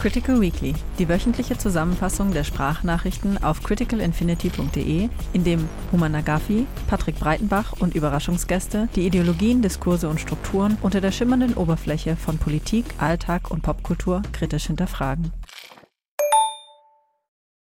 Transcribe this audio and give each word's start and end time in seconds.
Critical 0.00 0.40
Weekly, 0.40 0.74
die 0.98 1.10
wöchentliche 1.10 1.58
Zusammenfassung 1.58 2.32
der 2.32 2.42
Sprachnachrichten 2.42 3.36
auf 3.44 3.62
criticalinfinity.de, 3.62 5.10
in 5.34 5.44
dem 5.44 5.68
Human 5.92 6.12
Nagafi, 6.12 6.66
Patrick 6.86 7.18
Breitenbach 7.18 7.74
und 7.80 7.94
Überraschungsgäste 7.94 8.88
die 8.96 9.06
Ideologien, 9.06 9.60
Diskurse 9.60 10.08
und 10.08 10.18
Strukturen 10.18 10.78
unter 10.80 11.02
der 11.02 11.12
schimmernden 11.12 11.52
Oberfläche 11.52 12.16
von 12.16 12.38
Politik, 12.38 12.86
Alltag 12.96 13.50
und 13.50 13.60
Popkultur 13.60 14.22
kritisch 14.32 14.68
hinterfragen. 14.68 15.34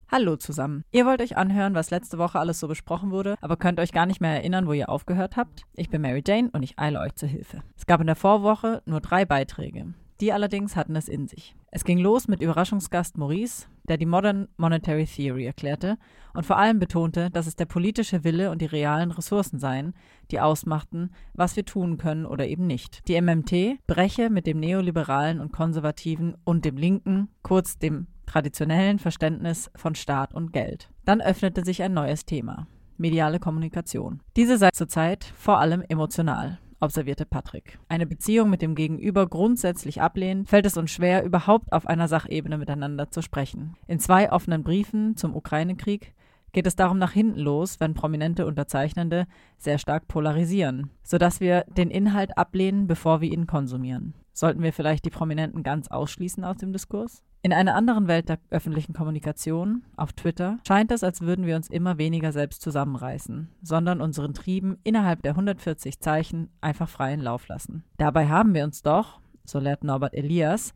Hallo 0.10 0.38
zusammen. 0.38 0.86
Ihr 0.92 1.06
wollt 1.06 1.22
euch 1.22 1.36
anhören, 1.36 1.76
was 1.76 1.92
letzte 1.92 2.18
Woche 2.18 2.40
alles 2.40 2.62
so 2.62 2.70
besprochen 2.70 3.12
wurde, 3.12 3.36
aber 3.42 3.58
könnt 3.58 3.78
euch 3.78 3.92
gar 3.92 4.06
nicht 4.06 4.22
mehr 4.22 4.36
erinnern, 4.36 4.68
wo 4.68 4.72
ihr 4.72 4.88
aufgehört 4.88 5.36
habt? 5.36 5.64
Ich 5.74 5.90
bin 5.90 6.02
Mary 6.02 6.24
Jane 6.26 6.50
und 6.54 6.64
ich 6.64 6.80
eile 6.80 7.02
euch 7.02 7.14
zur 7.16 7.28
Hilfe. 7.28 7.62
Es 7.76 7.86
gab 7.86 8.00
in 8.00 8.08
der 8.08 8.16
Vorwoche 8.16 8.84
nur 8.86 9.02
drei 9.02 9.26
Beiträge. 9.26 9.94
Die 10.22 10.32
allerdings 10.32 10.78
hatten 10.78 10.96
es 10.96 11.10
in 11.10 11.28
sich. 11.28 11.56
Es 11.74 11.86
ging 11.86 12.00
los 12.00 12.28
mit 12.28 12.42
Überraschungsgast 12.42 13.18
Maurice, 13.18 13.68
der 13.88 13.96
die 13.96 14.06
Modern 14.06 14.50
Monetary 14.58 15.06
Theory 15.06 15.46
erklärte 15.46 15.98
und 16.34 16.46
vor 16.46 16.58
allem 16.58 16.80
betonte, 16.80 17.30
dass 17.30 17.48
es 17.48 17.56
der 17.56 17.66
politische 17.66 18.26
Wille 18.26 18.52
und 18.52 18.62
die 18.62 18.66
realen 18.66 19.12
Ressourcen 19.12 19.58
seien, 19.58 19.94
die 20.32 20.42
ausmachten, 20.42 21.12
was 21.34 21.56
wir 21.56 21.64
tun 21.64 21.98
können 21.98 22.26
oder 22.26 22.46
eben 22.46 22.68
nicht. 22.68 23.08
Die 23.08 23.20
MMT 23.20 23.88
breche 23.88 24.30
mit 24.30 24.48
dem 24.48 24.60
neoliberalen 24.60 25.40
und 25.40 25.54
konservativen 25.54 26.36
und 26.44 26.66
dem 26.66 26.76
linken, 26.76 27.30
kurz 27.42 27.78
dem 27.78 28.08
traditionellen 28.26 29.00
Verständnis 29.00 29.72
von 29.74 29.96
Staat 29.96 30.34
und 30.34 30.52
Geld. 30.52 30.90
Dann 31.06 31.22
öffnete 31.22 31.64
sich 31.64 31.82
ein 31.84 31.94
neues 31.94 32.26
Thema. 32.26 32.68
Mediale 32.98 33.40
Kommunikation. 33.40 34.20
Diese 34.36 34.58
sei 34.58 34.72
zurzeit 34.74 35.24
vor 35.24 35.60
allem 35.60 35.84
emotional 35.88 36.60
observierte 36.82 37.26
Patrick. 37.26 37.80
Eine 37.88 38.06
Beziehung 38.06 38.50
mit 38.50 38.62
dem 38.62 38.76
Gegenüber 38.76 39.28
grundsätzlich 39.28 40.02
ablehnen, 40.02 40.46
fällt 40.46 40.66
es 40.66 40.78
uns 40.78 40.92
schwer, 40.92 41.24
überhaupt 41.24 41.72
auf 41.72 41.88
einer 41.88 42.08
Sachebene 42.08 42.58
miteinander 42.58 43.10
zu 43.10 43.22
sprechen. 43.22 43.76
In 43.88 44.00
zwei 44.00 44.32
offenen 44.32 44.64
Briefen 44.64 45.16
zum 45.16 45.36
Ukraine-Krieg 45.36 46.14
geht 46.52 46.68
es 46.68 46.76
darum 46.76 46.98
nach 46.98 47.12
hinten 47.12 47.40
los, 47.40 47.80
wenn 47.80 47.94
prominente 47.94 48.46
Unterzeichnende 48.46 49.28
sehr 49.58 49.78
stark 49.78 50.08
polarisieren, 50.08 50.90
sodass 51.04 51.40
wir 51.40 51.64
den 51.78 51.90
Inhalt 51.90 52.38
ablehnen, 52.38 52.88
bevor 52.88 53.22
wir 53.22 53.32
ihn 53.32 53.48
konsumieren. 53.48 54.14
Sollten 54.34 54.64
wir 54.64 54.74
vielleicht 54.74 55.06
die 55.06 55.10
Prominenten 55.10 55.64
ganz 55.64 55.90
ausschließen 55.90 56.44
aus 56.44 56.58
dem 56.58 56.72
Diskurs? 56.72 57.22
In 57.44 57.54
einer 57.54 57.76
anderen 57.76 58.08
Welt 58.08 58.30
der 58.30 58.40
öffentlichen 58.50 58.94
Kommunikation, 58.94 59.84
auf 59.98 60.14
Twitter, 60.14 60.60
scheint 60.66 60.92
es, 60.92 61.04
als 61.04 61.22
würden 61.22 61.46
wir 61.46 61.56
uns 61.56 61.70
immer 61.70 61.98
weniger 61.98 62.32
selbst 62.32 62.62
zusammenreißen, 62.62 63.50
sondern 63.64 64.00
unseren 64.00 64.34
Trieben 64.34 64.78
innerhalb 64.84 65.24
der 65.24 65.32
140 65.32 66.00
Zeichen 66.00 66.50
einfach 66.62 66.88
freien 66.88 67.20
Lauf 67.20 67.48
lassen. 67.48 67.84
Dabei 67.98 68.28
haben 68.28 68.54
wir 68.54 68.64
uns 68.64 68.84
doch, 68.84 69.20
so 69.44 69.60
lehrt 69.60 69.84
Norbert 69.84 70.14
Elias, 70.14 70.74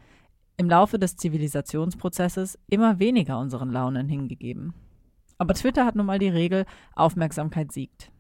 im 0.57 0.69
Laufe 0.69 0.97
des 0.97 1.17
Zivilisationsprozesses 1.17 2.57
immer 2.67 2.97
weniger 2.97 3.39
unseren 3.39 3.71
Launen 3.71 4.09
hingegeben. 4.09 4.73
Aber 5.37 5.53
Twitter 5.53 5.85
hat 5.85 5.95
nun 5.95 6.05
mal 6.05 6.19
die 6.19 6.29
Regel, 6.29 6.65
Aufmerksamkeit 6.95 7.71
siegt. 7.71 8.11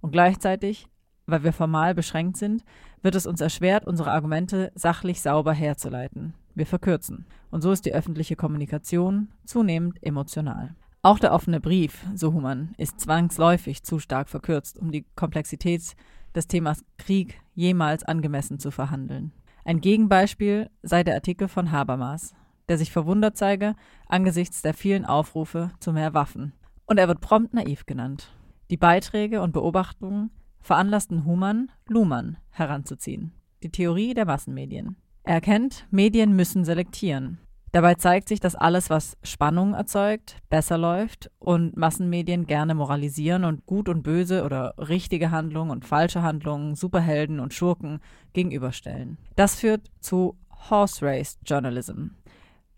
Und 0.00 0.10
gleichzeitig 0.10 0.88
weil 1.30 1.44
wir 1.44 1.52
formal 1.52 1.94
beschränkt 1.94 2.36
sind, 2.36 2.64
wird 3.02 3.14
es 3.14 3.26
uns 3.26 3.40
erschwert, 3.40 3.86
unsere 3.86 4.10
Argumente 4.10 4.72
sachlich 4.74 5.20
sauber 5.20 5.52
herzuleiten. 5.52 6.34
Wir 6.54 6.66
verkürzen. 6.66 7.26
Und 7.50 7.62
so 7.62 7.72
ist 7.72 7.84
die 7.86 7.94
öffentliche 7.94 8.36
Kommunikation 8.36 9.28
zunehmend 9.44 10.02
emotional. 10.02 10.74
Auch 11.02 11.18
der 11.18 11.32
offene 11.32 11.60
Brief, 11.60 12.04
so 12.14 12.32
Human, 12.34 12.74
ist 12.76 13.00
zwangsläufig 13.00 13.82
zu 13.82 13.98
stark 13.98 14.28
verkürzt, 14.28 14.78
um 14.78 14.92
die 14.92 15.06
Komplexität 15.16 15.94
des 16.34 16.46
Themas 16.46 16.84
Krieg 16.98 17.40
jemals 17.54 18.04
angemessen 18.04 18.58
zu 18.58 18.70
verhandeln. 18.70 19.32
Ein 19.64 19.80
Gegenbeispiel 19.80 20.70
sei 20.82 21.02
der 21.02 21.14
Artikel 21.14 21.48
von 21.48 21.72
Habermas, 21.72 22.34
der 22.68 22.78
sich 22.78 22.92
verwundert 22.92 23.36
zeige 23.36 23.74
angesichts 24.08 24.62
der 24.62 24.74
vielen 24.74 25.04
Aufrufe 25.04 25.70
zu 25.80 25.92
mehr 25.92 26.14
Waffen. 26.14 26.52
Und 26.86 26.98
er 26.98 27.08
wird 27.08 27.20
prompt 27.20 27.54
naiv 27.54 27.86
genannt. 27.86 28.32
Die 28.70 28.76
Beiträge 28.76 29.40
und 29.40 29.52
Beobachtungen 29.52 30.30
veranlassten 30.60 31.24
Humann, 31.24 31.70
Luhmann 31.88 32.36
heranzuziehen. 32.50 33.32
Die 33.62 33.70
Theorie 33.70 34.14
der 34.14 34.26
Massenmedien. 34.26 34.96
Er 35.24 35.34
erkennt, 35.34 35.86
Medien 35.90 36.34
müssen 36.34 36.64
selektieren. 36.64 37.38
Dabei 37.72 37.94
zeigt 37.94 38.28
sich, 38.28 38.40
dass 38.40 38.56
alles, 38.56 38.90
was 38.90 39.16
Spannung 39.22 39.74
erzeugt, 39.74 40.38
besser 40.48 40.76
läuft 40.76 41.30
und 41.38 41.76
Massenmedien 41.76 42.46
gerne 42.46 42.74
moralisieren 42.74 43.44
und 43.44 43.64
gut 43.64 43.88
und 43.88 44.02
böse 44.02 44.44
oder 44.44 44.74
richtige 44.76 45.30
Handlungen 45.30 45.70
und 45.70 45.84
falsche 45.84 46.22
Handlungen, 46.22 46.74
Superhelden 46.74 47.38
und 47.38 47.54
Schurken 47.54 48.00
gegenüberstellen. 48.32 49.18
Das 49.36 49.54
führt 49.54 49.88
zu 50.00 50.36
Horse 50.68 51.06
Race 51.06 51.38
Journalism, 51.46 52.08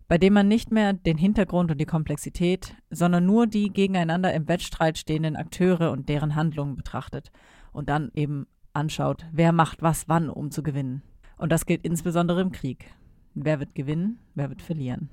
bei 0.09 0.19
dem 0.19 0.35
man 0.35 0.49
nicht 0.49 0.71
mehr 0.71 0.93
den 0.93 1.17
Hintergrund 1.17 1.71
und 1.71 1.81
die 1.81 1.87
Komplexität, 1.87 2.75
sondern 2.91 3.25
nur 3.25 3.47
die 3.47 3.71
gegeneinander 3.71 4.35
im 4.35 4.47
Wettstreit 4.47 4.99
stehenden 4.99 5.37
Akteure 5.37 5.91
und 5.91 6.11
deren 6.11 6.35
Handlungen 6.35 6.77
betrachtet 6.77 7.33
und 7.73 7.89
dann 7.89 8.11
eben 8.15 8.47
anschaut, 8.73 9.27
wer 9.33 9.53
macht 9.53 9.83
was 9.83 10.09
wann, 10.09 10.31
um 10.31 10.51
zu 10.51 10.63
gewinnen. 10.63 11.03
Und 11.37 11.53
das 11.53 11.67
gilt 11.67 11.85
insbesondere 11.85 12.41
im 12.41 12.53
Krieg. 12.53 12.95
Wer 13.35 13.61
wird 13.61 13.75
gewinnen, 13.75 14.19
wer 14.35 14.49
wird 14.49 14.63
verlieren. 14.63 15.11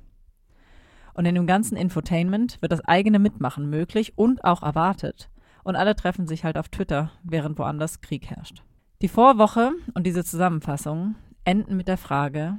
Und 1.14 1.26
in 1.26 1.36
dem 1.36 1.48
ganzen 1.48 1.76
Infotainment 1.76 2.62
wird 2.62 2.72
das 2.72 2.86
eigene 2.86 3.20
Mitmachen 3.20 3.70
möglich 3.70 4.18
und 4.18 4.44
auch 4.44 4.64
erwartet. 4.64 5.30
Und 5.64 5.76
alle 5.76 5.96
treffen 5.96 6.28
sich 6.28 6.44
halt 6.44 6.58
auf 6.58 6.70
Twitter, 6.70 7.12
während 7.24 7.58
woanders 7.60 8.02
Krieg 8.02 8.30
herrscht. 8.30 8.64
Die 9.02 9.08
Vorwoche 9.08 9.72
und 9.94 10.06
diese 10.06 10.24
Zusammenfassung 10.24 11.16
enden 11.46 11.78
mit 11.78 11.88
der 11.88 11.98
Frage, 11.98 12.58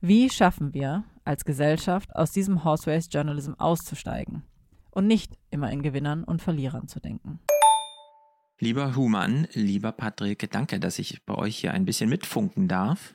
wie 0.00 0.30
schaffen 0.30 0.74
wir 0.74 1.04
als 1.24 1.44
Gesellschaft 1.44 2.14
aus 2.14 2.32
diesem 2.32 2.64
Horse 2.64 2.90
Race 2.90 3.08
Journalism 3.10 3.52
auszusteigen 3.54 4.42
und 4.90 5.06
nicht 5.06 5.38
immer 5.50 5.70
in 5.70 5.82
Gewinnern 5.82 6.24
und 6.24 6.42
Verlierern 6.42 6.88
zu 6.88 7.00
denken. 7.00 7.40
Lieber 8.60 8.94
Human, 8.94 9.48
lieber 9.52 9.92
Patrick, 9.92 10.48
danke, 10.50 10.78
dass 10.78 10.98
ich 10.98 11.24
bei 11.24 11.34
euch 11.34 11.56
hier 11.56 11.74
ein 11.74 11.84
bisschen 11.84 12.08
mitfunken 12.08 12.68
darf. 12.68 13.14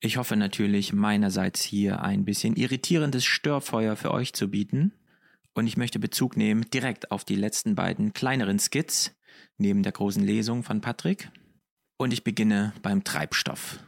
Ich 0.00 0.16
hoffe 0.16 0.36
natürlich 0.36 0.94
meinerseits 0.94 1.62
hier 1.62 2.02
ein 2.02 2.24
bisschen 2.24 2.56
irritierendes 2.56 3.24
Störfeuer 3.26 3.96
für 3.96 4.10
euch 4.12 4.32
zu 4.32 4.48
bieten. 4.48 4.92
Und 5.52 5.66
ich 5.66 5.76
möchte 5.76 5.98
Bezug 5.98 6.38
nehmen 6.38 6.70
direkt 6.70 7.10
auf 7.10 7.24
die 7.24 7.36
letzten 7.36 7.74
beiden 7.74 8.14
kleineren 8.14 8.58
Skits 8.58 9.14
neben 9.58 9.82
der 9.82 9.92
großen 9.92 10.24
Lesung 10.24 10.62
von 10.62 10.80
Patrick. 10.80 11.30
Und 11.98 12.14
ich 12.14 12.24
beginne 12.24 12.72
beim 12.80 13.04
Treibstoff. 13.04 13.80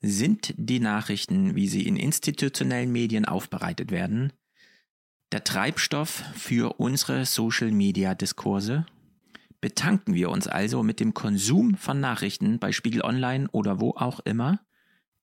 Sind 0.00 0.52
die 0.56 0.80
Nachrichten, 0.80 1.54
wie 1.54 1.68
sie 1.68 1.86
in 1.86 1.96
institutionellen 1.96 2.90
Medien 2.90 3.24
aufbereitet 3.24 3.92
werden, 3.92 4.32
der 5.30 5.44
Treibstoff 5.44 6.24
für 6.34 6.80
unsere 6.80 7.24
Social-Media-Diskurse 7.24 8.86
Betanken 9.66 10.14
wir 10.14 10.30
uns 10.30 10.46
also 10.46 10.84
mit 10.84 11.00
dem 11.00 11.12
Konsum 11.12 11.74
von 11.74 11.98
Nachrichten 11.98 12.60
bei 12.60 12.70
Spiegel 12.70 13.02
Online 13.02 13.48
oder 13.50 13.80
wo 13.80 13.90
auch 13.96 14.20
immer, 14.20 14.60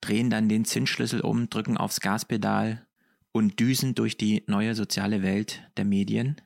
drehen 0.01 0.29
dann 0.29 0.49
den 0.49 0.65
Zinsschlüssel 0.65 1.21
um, 1.21 1.49
drücken 1.49 1.77
aufs 1.77 2.01
Gaspedal 2.01 2.85
und 3.31 3.61
düsen 3.61 3.95
durch 3.95 4.17
die 4.17 4.43
neue 4.47 4.75
soziale 4.75 5.23
Welt 5.23 5.61
der 5.77 5.85
Medien? 5.85 6.41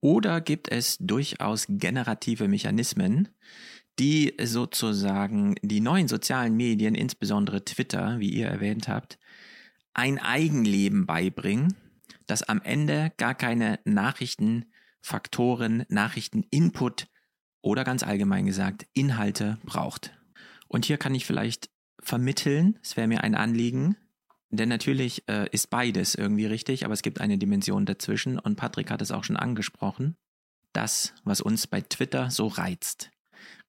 Oder 0.00 0.40
gibt 0.40 0.72
es 0.72 0.96
durchaus 0.96 1.66
generative 1.68 2.48
Mechanismen, 2.48 3.28
die 3.98 4.32
sozusagen 4.42 5.56
die 5.60 5.82
neuen 5.82 6.08
sozialen 6.08 6.56
Medien, 6.56 6.94
insbesondere 6.94 7.66
Twitter, 7.66 8.18
wie 8.18 8.30
ihr 8.30 8.46
erwähnt 8.46 8.88
habt, 8.88 9.18
ein 9.92 10.18
Eigenleben 10.18 11.04
beibringen, 11.04 11.74
das 12.26 12.42
am 12.42 12.62
Ende 12.62 13.12
gar 13.18 13.34
keine 13.34 13.78
Nachrichten 13.84 14.64
Faktoren, 15.02 15.84
Nachrichten, 15.88 16.44
Input 16.50 17.09
oder 17.62 17.84
ganz 17.84 18.02
allgemein 18.02 18.46
gesagt 18.46 18.86
Inhalte 18.92 19.58
braucht. 19.64 20.12
Und 20.68 20.84
hier 20.84 20.98
kann 20.98 21.14
ich 21.14 21.26
vielleicht 21.26 21.70
vermitteln, 22.00 22.78
es 22.82 22.96
wäre 22.96 23.08
mir 23.08 23.22
ein 23.22 23.34
Anliegen, 23.34 23.96
denn 24.50 24.68
natürlich 24.68 25.28
äh, 25.28 25.48
ist 25.52 25.70
beides 25.70 26.14
irgendwie 26.14 26.46
richtig, 26.46 26.84
aber 26.84 26.94
es 26.94 27.02
gibt 27.02 27.20
eine 27.20 27.38
Dimension 27.38 27.86
dazwischen 27.86 28.38
und 28.38 28.56
Patrick 28.56 28.90
hat 28.90 29.02
es 29.02 29.12
auch 29.12 29.24
schon 29.24 29.36
angesprochen. 29.36 30.16
Das, 30.72 31.14
was 31.24 31.40
uns 31.40 31.66
bei 31.66 31.80
Twitter 31.80 32.30
so 32.30 32.46
reizt, 32.46 33.10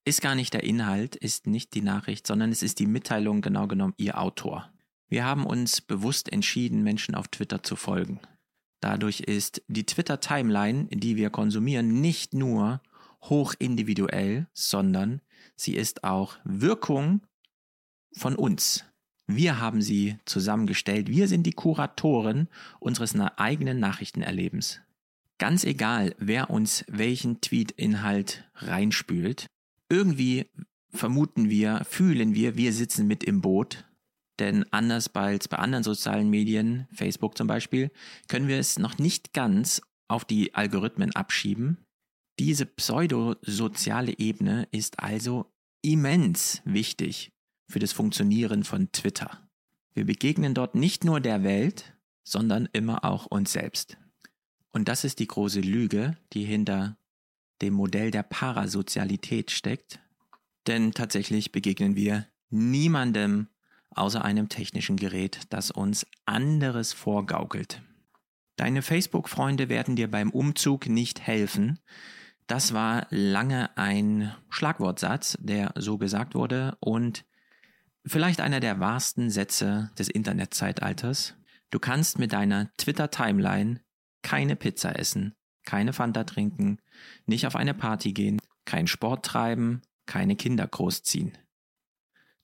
ist 0.04 0.20
gar 0.20 0.34
nicht 0.34 0.54
der 0.54 0.64
Inhalt, 0.64 1.14
ist 1.14 1.46
nicht 1.46 1.74
die 1.74 1.82
Nachricht, 1.82 2.26
sondern 2.26 2.50
es 2.50 2.62
ist 2.62 2.78
die 2.80 2.86
Mitteilung, 2.86 3.40
genau 3.40 3.68
genommen 3.68 3.94
ihr 3.96 4.18
Autor. 4.18 4.72
Wir 5.08 5.24
haben 5.24 5.46
uns 5.46 5.80
bewusst 5.80 6.32
entschieden, 6.32 6.82
Menschen 6.82 7.14
auf 7.14 7.28
Twitter 7.28 7.62
zu 7.62 7.76
folgen. 7.76 8.20
Dadurch 8.80 9.20
ist 9.20 9.62
die 9.68 9.86
Twitter-Timeline, 9.86 10.86
die 10.86 11.16
wir 11.16 11.30
konsumieren, 11.30 12.00
nicht 12.00 12.34
nur 12.34 12.80
hochindividuell, 13.22 14.46
sondern 14.52 15.20
sie 15.56 15.74
ist 15.74 16.04
auch 16.04 16.36
Wirkung 16.44 17.22
von 18.12 18.34
uns. 18.36 18.84
Wir 19.26 19.60
haben 19.60 19.80
sie 19.80 20.18
zusammengestellt. 20.24 21.08
Wir 21.08 21.28
sind 21.28 21.44
die 21.44 21.52
Kuratoren 21.52 22.48
unseres 22.80 23.14
eigenen 23.14 23.78
Nachrichtenerlebens. 23.78 24.80
Ganz 25.38 25.64
egal, 25.64 26.14
wer 26.18 26.50
uns 26.50 26.84
welchen 26.88 27.40
Tweet-Inhalt 27.40 28.48
reinspült, 28.54 29.46
irgendwie 29.88 30.50
vermuten 30.90 31.48
wir, 31.48 31.82
fühlen 31.88 32.34
wir, 32.34 32.56
wir 32.56 32.72
sitzen 32.72 33.06
mit 33.06 33.24
im 33.24 33.40
Boot. 33.40 33.84
Denn 34.38 34.64
anders 34.72 35.14
als 35.14 35.48
bei 35.48 35.58
anderen 35.58 35.84
sozialen 35.84 36.30
Medien, 36.30 36.86
Facebook 36.92 37.36
zum 37.36 37.46
Beispiel, 37.46 37.90
können 38.28 38.48
wir 38.48 38.58
es 38.58 38.78
noch 38.78 38.98
nicht 38.98 39.32
ganz 39.32 39.82
auf 40.08 40.24
die 40.24 40.54
Algorithmen 40.54 41.14
abschieben. 41.14 41.78
Diese 42.38 42.66
pseudosoziale 42.66 44.18
Ebene 44.18 44.68
ist 44.70 45.00
also 45.00 45.52
immens 45.82 46.62
wichtig 46.64 47.32
für 47.68 47.78
das 47.78 47.92
Funktionieren 47.92 48.64
von 48.64 48.90
Twitter. 48.92 49.48
Wir 49.94 50.06
begegnen 50.06 50.54
dort 50.54 50.74
nicht 50.74 51.04
nur 51.04 51.20
der 51.20 51.42
Welt, 51.42 51.94
sondern 52.24 52.68
immer 52.72 53.04
auch 53.04 53.26
uns 53.26 53.52
selbst. 53.52 53.98
Und 54.72 54.88
das 54.88 55.04
ist 55.04 55.18
die 55.18 55.26
große 55.26 55.60
Lüge, 55.60 56.16
die 56.32 56.44
hinter 56.44 56.96
dem 57.60 57.74
Modell 57.74 58.10
der 58.10 58.22
Parasozialität 58.22 59.50
steckt. 59.50 60.00
Denn 60.66 60.92
tatsächlich 60.92 61.52
begegnen 61.52 61.96
wir 61.96 62.26
niemandem 62.50 63.48
außer 63.90 64.24
einem 64.24 64.48
technischen 64.48 64.96
Gerät, 64.96 65.40
das 65.50 65.70
uns 65.70 66.06
anderes 66.24 66.92
vorgaukelt. 66.92 67.82
Deine 68.56 68.82
Facebook-Freunde 68.82 69.68
werden 69.68 69.96
dir 69.96 70.10
beim 70.10 70.30
Umzug 70.30 70.86
nicht 70.88 71.20
helfen. 71.20 71.78
Das 72.52 72.74
war 72.74 73.06
lange 73.08 73.74
ein 73.78 74.30
Schlagwortsatz, 74.50 75.38
der 75.40 75.72
so 75.74 75.96
gesagt 75.96 76.34
wurde 76.34 76.76
und 76.80 77.24
vielleicht 78.04 78.42
einer 78.42 78.60
der 78.60 78.78
wahrsten 78.78 79.30
Sätze 79.30 79.90
des 79.98 80.08
Internetzeitalters. 80.08 81.34
Du 81.70 81.78
kannst 81.78 82.18
mit 82.18 82.34
deiner 82.34 82.70
Twitter-Timeline 82.76 83.80
keine 84.20 84.54
Pizza 84.54 84.98
essen, 84.98 85.34
keine 85.64 85.94
Fanta 85.94 86.24
trinken, 86.24 86.76
nicht 87.24 87.46
auf 87.46 87.56
eine 87.56 87.72
Party 87.72 88.12
gehen, 88.12 88.38
keinen 88.66 88.86
Sport 88.86 89.24
treiben, 89.24 89.80
keine 90.04 90.36
Kinder 90.36 90.66
großziehen. 90.66 91.38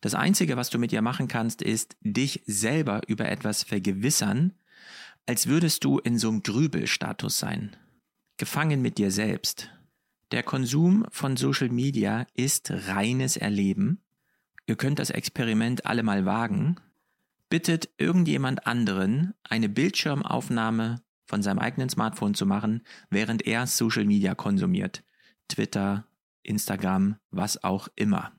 Das 0.00 0.14
Einzige, 0.14 0.56
was 0.56 0.70
du 0.70 0.78
mit 0.78 0.90
ihr 0.90 1.02
machen 1.02 1.28
kannst, 1.28 1.60
ist 1.60 1.98
dich 2.00 2.42
selber 2.46 3.02
über 3.08 3.28
etwas 3.28 3.62
vergewissern, 3.62 4.54
als 5.26 5.48
würdest 5.48 5.84
du 5.84 5.98
in 5.98 6.18
so 6.18 6.30
einem 6.30 6.42
Grübelstatus 6.42 7.38
sein. 7.38 7.76
Gefangen 8.38 8.80
mit 8.80 8.96
dir 8.96 9.10
selbst. 9.10 9.70
Der 10.30 10.42
Konsum 10.42 11.06
von 11.10 11.38
Social 11.38 11.70
Media 11.70 12.26
ist 12.34 12.70
reines 12.70 13.38
Erleben. 13.38 14.02
Ihr 14.66 14.76
könnt 14.76 14.98
das 14.98 15.08
Experiment 15.08 15.86
alle 15.86 16.02
mal 16.02 16.26
wagen. 16.26 16.76
Bittet 17.48 17.88
irgendjemand 17.96 18.66
anderen, 18.66 19.32
eine 19.42 19.70
Bildschirmaufnahme 19.70 21.00
von 21.24 21.42
seinem 21.42 21.58
eigenen 21.58 21.88
Smartphone 21.88 22.34
zu 22.34 22.44
machen, 22.44 22.82
während 23.08 23.46
er 23.46 23.66
Social 23.66 24.04
Media 24.04 24.34
konsumiert. 24.34 25.02
Twitter, 25.48 26.06
Instagram, 26.42 27.16
was 27.30 27.64
auch 27.64 27.88
immer. 27.96 28.32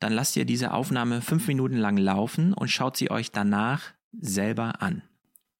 Dann 0.00 0.12
lasst 0.12 0.36
ihr 0.36 0.44
diese 0.44 0.72
Aufnahme 0.72 1.22
fünf 1.22 1.46
Minuten 1.46 1.76
lang 1.76 1.96
laufen 1.96 2.54
und 2.54 2.68
schaut 2.68 2.96
sie 2.96 3.10
euch 3.12 3.30
danach 3.30 3.92
selber 4.18 4.82
an. 4.82 5.02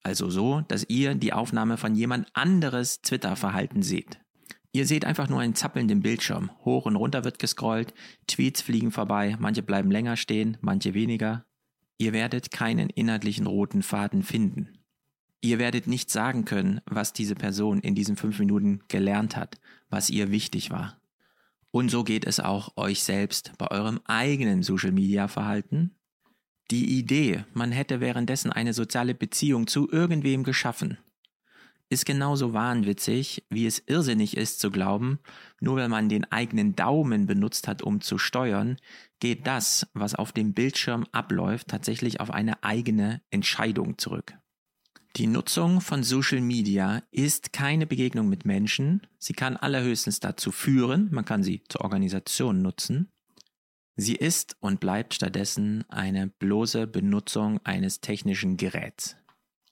Also 0.03 0.31
so, 0.31 0.63
dass 0.63 0.89
ihr 0.89 1.15
die 1.15 1.33
Aufnahme 1.33 1.77
von 1.77 1.95
jemand 1.95 2.27
anderes 2.35 3.03
Twitter-Verhalten 3.03 3.83
seht. 3.83 4.19
Ihr 4.73 4.87
seht 4.87 5.05
einfach 5.05 5.29
nur 5.29 5.41
einen 5.41 5.55
zappelnden 5.55 6.01
Bildschirm. 6.01 6.51
Hoch 6.65 6.87
und 6.87 6.97
runter 6.97 7.25
wird 7.25 7.39
gescrollt, 7.39 7.93
Tweets 8.29 8.63
fliegen 8.63 8.93
vorbei, 8.93 9.37
manche 9.41 9.63
bleiben 9.63 9.91
länger 9.91 10.17
stehen, 10.17 10.57
manche 10.61 10.95
weniger. 10.95 11.45
Ihr 11.99 12.13
werdet 12.13 12.51
keinen 12.51 12.89
inhaltlichen 12.89 13.47
roten 13.47 13.83
Faden 13.83 14.23
finden. 14.23 14.79
Ihr 15.43 15.59
werdet 15.59 15.87
nicht 15.87 16.11
sagen 16.11 16.45
können, 16.45 16.81
was 16.87 17.13
diese 17.13 17.35
Person 17.35 17.81
in 17.81 17.95
diesen 17.95 18.17
fünf 18.17 18.39
Minuten 18.39 18.81
gelernt 18.89 19.37
hat, 19.37 19.61
was 19.89 20.11
ihr 20.11 20.31
wichtig 20.31 20.71
war. 20.71 21.01
Und 21.73 21.91
so 21.91 22.05
geht 22.05 22.27
es 22.27 22.41
auch 22.41 22.77
euch 22.77 23.03
selbst 23.03 23.53
bei 23.59 23.71
eurem 23.71 24.01
eigenen 24.05 24.63
Social-Media-Verhalten. 24.63 25.97
Die 26.71 26.99
Idee, 26.99 27.45
man 27.55 27.73
hätte 27.73 28.01
währenddessen 28.01 28.53
eine 28.53 28.73
soziale 28.73 29.15
Beziehung 29.15 29.67
zu 29.67 29.91
irgendwem 29.91 30.45
geschaffen, 30.45 30.99
ist 31.91 32.07
genauso 32.07 32.55
wahnwitzig, 32.55 33.45
wie 33.51 33.67
es 33.67 33.83
irrsinnig 33.87 34.37
ist 34.37 34.61
zu 34.61 34.71
glauben, 34.71 35.19
nur 35.61 35.77
weil 35.77 35.89
man 35.89 36.09
den 36.09 36.25
eigenen 36.31 36.77
Daumen 36.77 37.27
benutzt 37.27 37.69
hat, 37.69 37.83
um 37.83 38.01
zu 38.01 38.17
steuern, 38.17 38.77
geht 39.19 39.47
das, 39.47 39.89
was 39.93 40.15
auf 40.15 40.33
dem 40.33 40.55
Bildschirm 40.55 41.05
abläuft, 41.13 41.69
tatsächlich 41.69 42.21
auf 42.21 42.31
eine 42.31 42.63
eigene 42.63 43.21
Entscheidung 43.31 43.99
zurück. 43.99 44.35
Die 45.17 45.27
Nutzung 45.27 45.81
von 45.81 46.05
Social 46.05 46.41
Media 46.41 47.03
ist 47.11 47.53
keine 47.53 47.87
Begegnung 47.87 48.29
mit 48.29 48.45
Menschen. 48.45 49.03
Sie 49.19 49.33
kann 49.33 49.57
allerhöchstens 49.57 50.21
dazu 50.21 50.53
führen, 50.53 51.09
man 51.11 51.25
kann 51.25 51.43
sie 51.43 51.65
zur 51.69 51.81
Organisation 51.81 52.63
nutzen. 52.63 53.11
Sie 53.97 54.15
ist 54.15 54.57
und 54.61 54.79
bleibt 54.79 55.15
stattdessen 55.15 55.85
eine 55.89 56.29
bloße 56.29 56.87
Benutzung 56.87 57.61
eines 57.65 58.01
technischen 58.01 58.57
Geräts. 58.57 59.17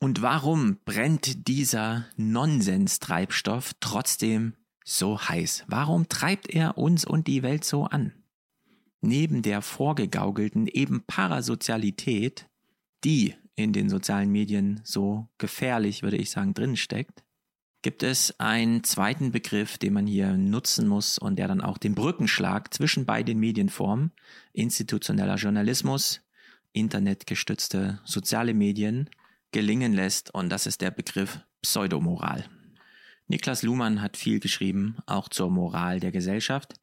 Und 0.01 0.23
warum 0.23 0.79
brennt 0.85 1.49
dieser 1.49 2.07
Nonsens-Treibstoff 2.17 3.73
trotzdem 3.81 4.55
so 4.85 5.21
heiß? 5.21 5.65
Warum 5.67 6.09
treibt 6.09 6.49
er 6.49 6.79
uns 6.79 7.05
und 7.05 7.27
die 7.27 7.43
Welt 7.43 7.65
so 7.65 7.85
an? 7.85 8.13
Neben 9.01 9.43
der 9.43 9.61
vorgegaukelten 9.61 10.67
eben 10.67 11.03
Parasozialität, 11.07 12.49
die 13.05 13.35
in 13.57 13.73
den 13.73 13.89
sozialen 13.89 14.31
Medien 14.31 14.81
so 14.85 15.29
gefährlich, 15.39 16.03
würde 16.03 16.17
ich 16.17 16.31
sagen, 16.31 16.55
drin 16.55 16.77
steckt, 16.77 17.25
gibt 17.83 18.03
es 18.03 18.39
einen 18.39 18.85
zweiten 18.85 19.33
Begriff, 19.33 19.79
den 19.79 19.93
man 19.93 20.07
hier 20.07 20.37
nutzen 20.37 20.87
muss 20.87 21.19
und 21.19 21.37
der 21.37 21.49
dann 21.49 21.61
auch 21.61 21.79
den 21.79 21.95
Brückenschlag 21.95 22.73
zwischen 22.73 23.05
beiden 23.05 23.39
Medienformen, 23.39 24.13
institutioneller 24.53 25.37
Journalismus, 25.37 26.21
internetgestützte 26.73 28.01
soziale 28.05 28.55
Medien, 28.55 29.11
gelingen 29.53 29.93
lässt 29.93 30.35
und 30.35 30.49
das 30.51 30.67
ist 30.67 30.81
der 30.81 30.91
Begriff 30.91 31.41
Pseudomoral. 31.63 32.45
Niklas 33.27 33.63
Luhmann 33.63 34.01
hat 34.01 34.17
viel 34.17 34.41
geschrieben, 34.41 34.97
auch 35.07 35.29
zur 35.29 35.51
Moral 35.51 36.01
der 36.01 36.13
Gesellschaft. 36.13 36.75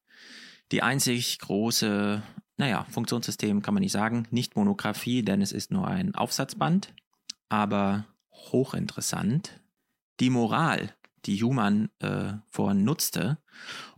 Die 0.72 0.82
einzig 0.82 1.40
große 1.40 2.24
naja, 2.57 2.86
Funktionssystem 2.90 3.62
kann 3.62 3.74
man 3.74 3.81
nicht 3.81 3.92
sagen, 3.92 4.28
nicht 4.31 4.56
Monographie, 4.56 5.24
denn 5.24 5.42
es 5.42 5.52
ist 5.52 5.72
nur 5.72 5.88
ein 5.88 6.16
Aufsatzband, 6.16 6.94
aber 7.50 8.06
hochinteressant. 8.31 9.60
Die 10.19 10.30
Moral, 10.30 10.94
die 11.26 11.42
Human 11.44 11.90
äh, 12.00 12.34
vorhin 12.50 12.84
nutzte, 12.84 13.38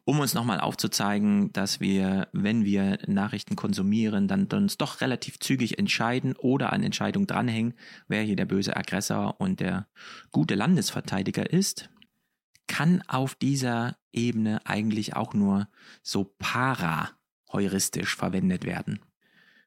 um 0.07 0.21
uns 0.21 0.33
nochmal 0.33 0.61
aufzuzeigen, 0.61 1.51
dass 1.51 1.81
wir, 1.81 2.29
wenn 2.31 2.63
wir 2.63 2.97
Nachrichten 3.07 3.57
konsumieren, 3.57 4.29
dann 4.29 4.47
uns 4.47 4.77
doch 4.77 5.01
relativ 5.01 5.37
zügig 5.37 5.77
entscheiden 5.77 6.33
oder 6.37 6.71
an 6.71 6.81
Entscheidung 6.81 7.27
dranhängen, 7.27 7.73
wer 8.07 8.23
hier 8.23 8.37
der 8.37 8.45
böse 8.45 8.77
Aggressor 8.77 9.41
und 9.41 9.59
der 9.59 9.85
gute 10.31 10.55
Landesverteidiger 10.55 11.51
ist, 11.51 11.89
kann 12.67 13.03
auf 13.09 13.35
dieser 13.35 13.97
Ebene 14.13 14.65
eigentlich 14.65 15.17
auch 15.17 15.33
nur 15.33 15.67
so 16.03 16.33
para 16.39 17.09
heuristisch 17.51 18.15
verwendet 18.15 18.63
werden. 18.63 19.01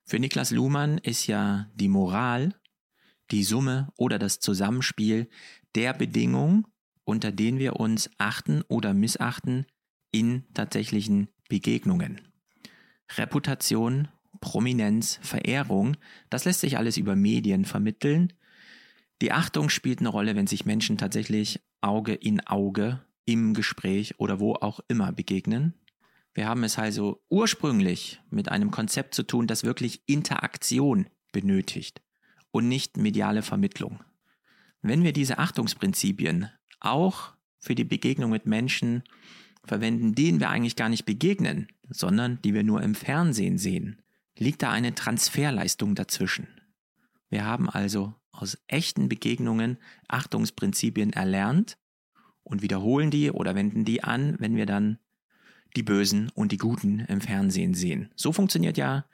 Für 0.07 0.19
Niklas 0.19 0.53
Luhmann 0.53 0.97
ist 0.97 1.27
ja 1.27 1.67
die 1.75 1.89
Moral 1.89 2.55
die 3.31 3.45
Summe 3.45 3.93
oder 3.99 4.19
das 4.19 4.41
Zusammenspiel 4.41 5.29
der 5.75 5.93
Bedingungen, 5.93 6.65
unter 7.05 7.31
denen 7.31 7.59
wir 7.59 7.77
uns 7.77 8.09
achten 8.17 8.63
oder 8.69 8.95
missachten 8.95 9.67
in 10.13 10.45
tatsächlichen 10.55 11.29
Begegnungen. 11.49 12.21
Reputation, 13.17 14.09
Prominenz, 14.41 15.19
Verehrung, 15.23 15.97
das 16.31 16.45
lässt 16.45 16.61
sich 16.61 16.79
alles 16.79 16.97
über 16.97 17.17
Medien 17.17 17.65
vermitteln. 17.65 18.33
Die 19.21 19.33
Achtung 19.33 19.69
spielt 19.69 20.01
eine 20.01 20.09
Rolle, 20.09 20.37
wenn 20.37 20.47
sich 20.47 20.65
Menschen 20.65 20.97
tatsächlich 20.97 21.61
Auge 21.81 22.15
in 22.15 22.47
Auge 22.47 23.01
im 23.27 23.55
Gespräch 23.55 24.19
oder 24.19 24.41
wo 24.41 24.55
auch 24.55 24.81
immer 24.89 25.13
begegnen. 25.13 25.75
Wir 26.33 26.47
haben 26.47 26.65
es 26.65 26.79
also 26.79 27.23
ursprünglich 27.29 28.21
mit 28.31 28.49
einem 28.49 28.71
Konzept 28.71 29.15
zu 29.15 29.25
tun, 29.25 29.47
das 29.47 29.65
wirklich 29.65 30.03
Interaktion 30.07 31.09
benötigt 31.33 32.03
und 32.51 32.69
nicht 32.69 32.97
mediale 32.97 33.43
Vermittlung. 33.43 34.03
Wenn 34.83 35.05
wir 35.05 35.13
diese 35.13 35.39
Achtungsprinzipien 35.39 36.51
auch 36.79 37.35
für 37.59 37.75
die 37.75 37.85
Begegnung 37.85 38.31
mit 38.31 38.47
Menschen 38.47 39.03
verwenden, 39.65 40.15
denen 40.15 40.41
wir 40.41 40.51
eigentlich 40.51 40.77
gar 40.77 40.89
nicht 40.89 41.05
begegnen, 41.05 41.69
sondern 41.89 42.41
die 42.43 42.55
wir 42.55 42.63
nur 42.63 42.83
im 42.83 42.95
Fernsehen 42.95 43.59
sehen, 43.59 44.03
liegt 44.39 44.63
da 44.63 44.71
eine 44.71 44.95
Transferleistung 44.95 45.95
dazwischen. 45.95 46.49
Wir 47.29 47.45
haben 47.45 47.69
also 47.69 48.15
aus 48.33 48.59
echten 48.67 49.09
Begegnungen 49.09 49.79
Achtungsprinzipien 50.09 51.13
erlernt 51.13 51.77
und 52.43 52.63
wiederholen 52.63 53.11
die 53.11 53.31
oder 53.31 53.55
wenden 53.55 53.85
die 53.85 54.03
an, 54.03 54.37
wenn 54.39 54.57
wir 54.57 54.67
dann 54.67 54.99
die 55.77 55.83
Bösen 55.83 56.31
und 56.35 56.53
die 56.53 56.59
Guten 56.59 57.01
im 57.01 57.21
Fernsehen 57.21 57.75
sehen. 57.75 58.11
So 58.17 58.33
funktioniert 58.33 58.77
ja 58.77 59.05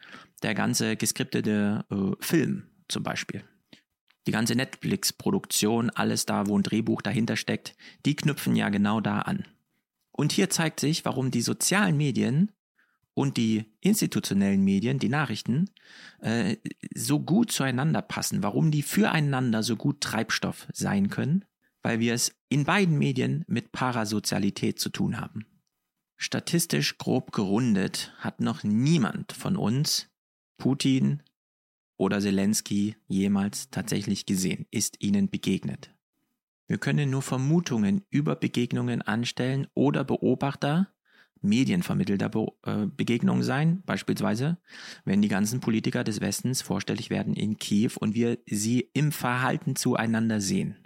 der 0.42 0.54
ganze 0.54 0.96
geskriptete 0.96 1.84
äh, 1.90 2.24
Film 2.24 2.64
zum 2.88 3.02
Beispiel. 3.02 3.44
Die 4.26 4.32
ganze 4.32 4.54
Netflix-Produktion, 4.54 5.90
alles 5.90 6.26
da, 6.26 6.46
wo 6.46 6.58
ein 6.58 6.62
Drehbuch 6.62 7.02
dahinter 7.02 7.36
steckt, 7.36 7.76
die 8.04 8.16
knüpfen 8.16 8.56
ja 8.56 8.70
genau 8.70 9.00
da 9.00 9.20
an. 9.20 9.44
Und 10.16 10.32
hier 10.32 10.50
zeigt 10.50 10.80
sich, 10.80 11.04
warum 11.04 11.30
die 11.30 11.42
sozialen 11.42 11.96
Medien 11.96 12.50
und 13.14 13.36
die 13.36 13.64
institutionellen 13.80 14.62
Medien, 14.62 14.98
die 14.98 15.08
Nachrichten, 15.08 15.70
äh, 16.20 16.56
so 16.94 17.20
gut 17.20 17.52
zueinander 17.52 18.02
passen, 18.02 18.42
warum 18.42 18.70
die 18.70 18.82
füreinander 18.82 19.62
so 19.62 19.76
gut 19.76 20.00
Treibstoff 20.00 20.66
sein 20.72 21.08
können, 21.08 21.44
weil 21.82 22.00
wir 22.00 22.14
es 22.14 22.34
in 22.48 22.64
beiden 22.64 22.98
Medien 22.98 23.44
mit 23.46 23.72
Parasozialität 23.72 24.78
zu 24.78 24.90
tun 24.90 25.20
haben. 25.20 25.46
Statistisch 26.16 26.98
grob 26.98 27.32
gerundet 27.32 28.12
hat 28.18 28.40
noch 28.40 28.64
niemand 28.64 29.32
von 29.32 29.56
uns 29.56 30.08
Putin 30.58 31.22
oder 31.98 32.20
Zelensky 32.20 32.96
jemals 33.06 33.70
tatsächlich 33.70 34.26
gesehen, 34.26 34.66
ist 34.70 35.02
ihnen 35.02 35.30
begegnet. 35.30 35.95
Wir 36.66 36.78
können 36.78 37.10
nur 37.10 37.22
Vermutungen 37.22 38.04
über 38.10 38.36
Begegnungen 38.36 39.02
anstellen 39.02 39.68
oder 39.74 40.04
Beobachter 40.04 40.88
medienvermittelter 41.42 42.28
Be 42.28 42.46
äh, 42.64 42.86
Begegnungen 42.86 43.42
sein, 43.42 43.82
beispielsweise, 43.86 44.58
wenn 45.04 45.22
die 45.22 45.28
ganzen 45.28 45.60
Politiker 45.60 46.04
des 46.04 46.20
Westens 46.20 46.62
vorstellig 46.62 47.10
werden 47.10 47.34
in 47.34 47.58
Kiew 47.58 47.92
und 48.00 48.14
wir 48.14 48.38
sie 48.46 48.90
im 48.92 49.12
Verhalten 49.12 49.76
zueinander 49.76 50.40
sehen. 50.40 50.76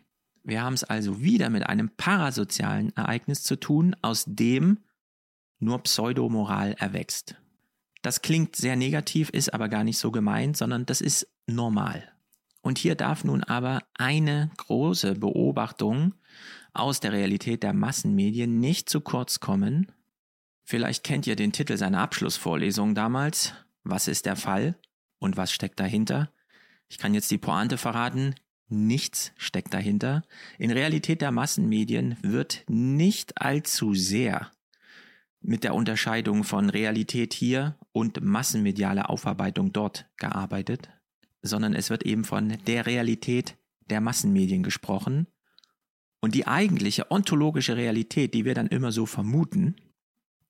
Wir 0.43 0.63
haben 0.63 0.75
es 0.75 0.85
also 0.85 1.21
wieder 1.23 1.51
mit 1.51 1.67
einem 1.67 1.91
parasozialen 1.97 2.95
Ereignis 2.97 3.43
zu 3.43 3.57
tun, 3.57 3.95
aus 4.03 4.25
dem 4.27 4.79
nur 5.59 5.83
Pseudomoral 5.83 6.75
erwächst. 6.79 7.37
Das 8.03 8.23
klingt 8.23 8.57
sehr 8.57 8.77
negativ, 8.77 9.29
ist 9.31 9.53
aber 9.53 9.69
gar 9.69 9.85
nicht 9.85 9.99
so 9.99 10.11
gemeint, 10.11 10.57
sondern 10.57 10.87
das 10.87 11.03
ist 11.03 11.29
normal. 11.47 12.11
Und 12.63 12.79
hier 12.79 12.95
darf 12.95 13.25
nun 13.25 13.43
aber 13.43 13.83
eine 13.95 14.51
große 14.57 15.15
Beobachtung 15.15 16.15
aus 16.73 17.01
der 17.01 17.13
Realität 17.13 17.63
der 17.63 17.73
Massenmedien 17.73 18.59
nicht 18.59 18.89
zu 18.89 19.01
kurz 19.01 19.41
kommen, 19.41 19.91
Vielleicht 20.71 21.03
kennt 21.03 21.27
ihr 21.27 21.35
den 21.35 21.51
Titel 21.51 21.77
seiner 21.77 21.99
Abschlussvorlesung 21.99 22.95
damals. 22.95 23.55
Was 23.83 24.07
ist 24.07 24.25
der 24.25 24.37
Fall 24.37 24.79
und 25.19 25.37
was 25.37 25.51
steckt 25.51 25.81
dahinter? 25.81 26.31
Ich 26.89 26.97
kann 26.97 27.13
jetzt 27.13 27.29
die 27.33 27.39
Pointe 27.39 27.77
verraten. 27.77 28.37
Nichts 28.69 29.33
steckt 29.37 29.75
dahinter. 29.75 30.23
In 30.59 30.71
Realität 30.71 31.23
der 31.23 31.33
Massenmedien 31.33 32.17
wird 32.23 32.63
nicht 32.69 33.43
allzu 33.43 33.95
sehr 33.95 34.53
mit 35.41 35.65
der 35.65 35.75
Unterscheidung 35.75 36.45
von 36.45 36.71
Realität 36.71 37.35
hier 37.35 37.77
und 37.91 38.23
massenmediale 38.23 39.09
Aufarbeitung 39.09 39.73
dort 39.73 40.07
gearbeitet, 40.19 40.89
sondern 41.43 41.75
es 41.75 41.91
wird 41.91 42.05
eben 42.05 42.25
von 42.25 42.57
der 42.67 42.87
Realität 42.87 43.57
der 43.89 44.01
Massenmedien 44.01 44.63
gesprochen. 44.63 45.27
Und 46.21 46.35
die 46.35 46.47
eigentliche 46.47 47.11
ontologische 47.11 47.77
Realität, 47.77 48.35
die 48.35 48.45
wir 48.45 48.55
dann 48.55 48.67
immer 48.67 48.93
so 48.93 49.07
vermuten, 49.07 49.77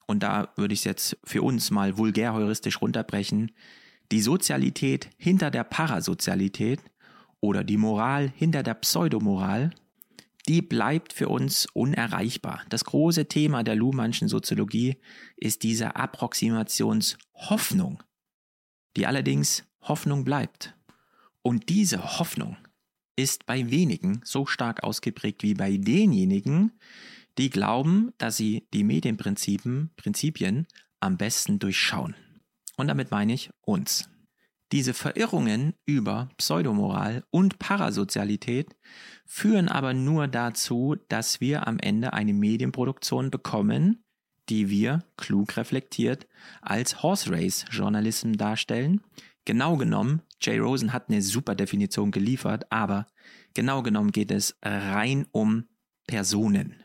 und 0.06 0.25
da 0.25 0.52
würde 0.56 0.75
ich 0.75 0.80
es 0.80 0.85
jetzt 0.85 1.16
für 1.23 1.42
uns 1.42 1.70
mal 1.70 1.97
vulgär 1.97 2.35
heuristisch 2.35 2.82
runterbrechen, 2.82 3.52
die 4.11 4.20
Sozialität 4.20 5.09
hinter 5.16 5.52
der 5.52 5.62
Parasozialität 5.62 6.80
oder 7.40 7.62
die 7.62 7.76
Moral 7.76 8.32
hinter 8.35 8.64
der 8.64 8.75
Pseudomoral, 8.75 9.70
die 10.49 10.62
bleibt 10.62 11.12
für 11.12 11.28
uns 11.28 11.66
unerreichbar. 11.75 12.62
Das 12.68 12.85
große 12.85 13.26
Thema 13.26 13.62
der 13.62 13.76
Luhmannschen 13.76 14.28
Soziologie 14.28 14.97
ist 15.37 15.62
diese 15.62 15.94
Approximationshoffnung, 15.94 18.02
die 18.97 19.06
allerdings 19.06 19.62
Hoffnung 19.82 20.25
bleibt. 20.25 20.75
Und 21.42 21.68
diese 21.68 22.18
Hoffnung 22.18 22.56
ist 23.16 23.47
bei 23.47 23.70
wenigen 23.70 24.20
so 24.25 24.47
stark 24.47 24.82
ausgeprägt 24.82 25.42
wie 25.42 25.54
bei 25.54 25.76
denjenigen, 25.76 26.73
die 27.38 27.50
glauben, 27.50 28.12
dass 28.18 28.37
sie 28.37 28.66
die 28.73 28.85
Medienprinzipien 28.85 29.90
Prinzipien 29.97 30.66
am 31.00 31.16
besten 31.16 31.59
durchschauen. 31.59 32.14
Und 32.76 32.88
damit 32.88 33.11
meine 33.11 33.32
ich 33.32 33.50
uns. 33.62 34.09
Diese 34.73 34.94
Verirrungen 34.94 35.75
über 35.85 36.30
Pseudomoral 36.37 37.25
und 37.30 37.59
Parasozialität 37.59 38.76
führen 39.26 39.68
aber 39.68 39.94
nur 39.94 40.28
dazu, 40.28 40.97
dass 41.09 41.40
wir 41.40 41.66
am 41.66 41.78
Ende 41.78 42.12
eine 42.12 42.32
Medienproduktion 42.32 43.30
bekommen, 43.30 44.04
die 44.49 44.68
wir, 44.68 45.04
klug 45.16 45.56
reflektiert, 45.56 46.28
als 46.62 47.02
Horse 47.02 47.30
Race 47.30 47.64
Journalism 47.70 48.32
darstellen. 48.35 49.00
Genau 49.44 49.76
genommen, 49.76 50.23
Jay 50.40 50.59
Rosen 50.59 50.92
hat 50.92 51.09
eine 51.09 51.23
super 51.23 51.54
Definition 51.54 52.11
geliefert, 52.11 52.70
aber 52.70 53.06
genau 53.54 53.82
genommen 53.82 54.12
geht 54.12 54.30
es 54.30 54.56
rein 54.62 55.26
um 55.32 55.64
Personen. 56.06 56.76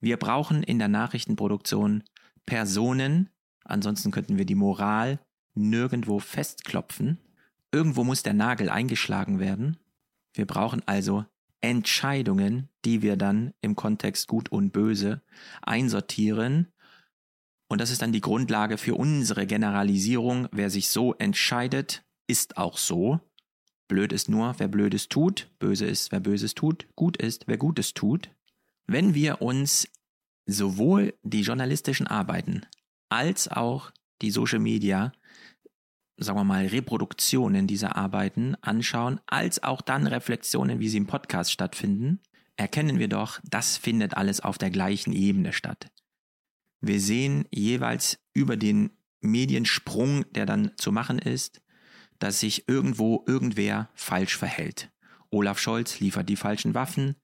Wir 0.00 0.16
brauchen 0.16 0.62
in 0.62 0.78
der 0.78 0.88
Nachrichtenproduktion 0.88 2.04
Personen, 2.46 3.28
ansonsten 3.64 4.10
könnten 4.10 4.38
wir 4.38 4.46
die 4.46 4.54
Moral 4.54 5.20
nirgendwo 5.54 6.18
festklopfen. 6.18 7.18
Irgendwo 7.70 8.02
muss 8.02 8.22
der 8.22 8.34
Nagel 8.34 8.70
eingeschlagen 8.70 9.38
werden. 9.38 9.76
Wir 10.32 10.46
brauchen 10.46 10.82
also 10.86 11.26
Entscheidungen, 11.60 12.68
die 12.84 13.02
wir 13.02 13.16
dann 13.16 13.52
im 13.60 13.76
Kontext 13.76 14.26
gut 14.26 14.50
und 14.50 14.72
böse 14.72 15.22
einsortieren. 15.62 16.68
Und 17.70 17.80
das 17.80 17.92
ist 17.92 18.02
dann 18.02 18.12
die 18.12 18.20
Grundlage 18.20 18.78
für 18.78 18.96
unsere 18.96 19.46
Generalisierung. 19.46 20.48
Wer 20.50 20.70
sich 20.70 20.88
so 20.88 21.14
entscheidet, 21.14 22.02
ist 22.26 22.56
auch 22.56 22.76
so. 22.76 23.20
Blöd 23.86 24.12
ist 24.12 24.28
nur, 24.28 24.56
wer 24.58 24.66
Blödes 24.66 25.08
tut. 25.08 25.48
Böse 25.60 25.86
ist, 25.86 26.10
wer 26.10 26.18
Böses 26.18 26.56
tut. 26.56 26.88
Gut 26.96 27.16
ist, 27.16 27.44
wer 27.46 27.58
Gutes 27.58 27.94
tut. 27.94 28.28
Wenn 28.88 29.14
wir 29.14 29.40
uns 29.40 29.86
sowohl 30.46 31.14
die 31.22 31.42
journalistischen 31.42 32.08
Arbeiten 32.08 32.66
als 33.08 33.46
auch 33.46 33.92
die 34.20 34.32
Social 34.32 34.58
Media, 34.58 35.12
sagen 36.16 36.40
wir 36.40 36.44
mal, 36.44 36.66
Reproduktionen 36.66 37.68
dieser 37.68 37.94
Arbeiten 37.94 38.56
anschauen, 38.62 39.20
als 39.26 39.62
auch 39.62 39.80
dann 39.80 40.08
Reflexionen, 40.08 40.80
wie 40.80 40.88
sie 40.88 40.98
im 40.98 41.06
Podcast 41.06 41.52
stattfinden, 41.52 42.18
erkennen 42.56 42.98
wir 42.98 43.08
doch, 43.08 43.38
das 43.44 43.76
findet 43.76 44.16
alles 44.16 44.40
auf 44.40 44.58
der 44.58 44.70
gleichen 44.70 45.12
Ebene 45.12 45.52
statt. 45.52 45.92
Wir 46.80 47.00
sehen 47.00 47.46
jeweils 47.50 48.18
über 48.32 48.56
den 48.56 48.90
Mediensprung, 49.20 50.24
der 50.32 50.46
dann 50.46 50.72
zu 50.76 50.92
machen 50.92 51.18
ist, 51.18 51.60
dass 52.18 52.40
sich 52.40 52.68
irgendwo 52.68 53.24
irgendwer 53.26 53.90
falsch 53.94 54.36
verhält. 54.36 54.90
Olaf 55.30 55.58
Scholz 55.58 56.00
liefert 56.00 56.28
die 56.28 56.36
falschen 56.36 56.74
Waffen, 56.74 57.16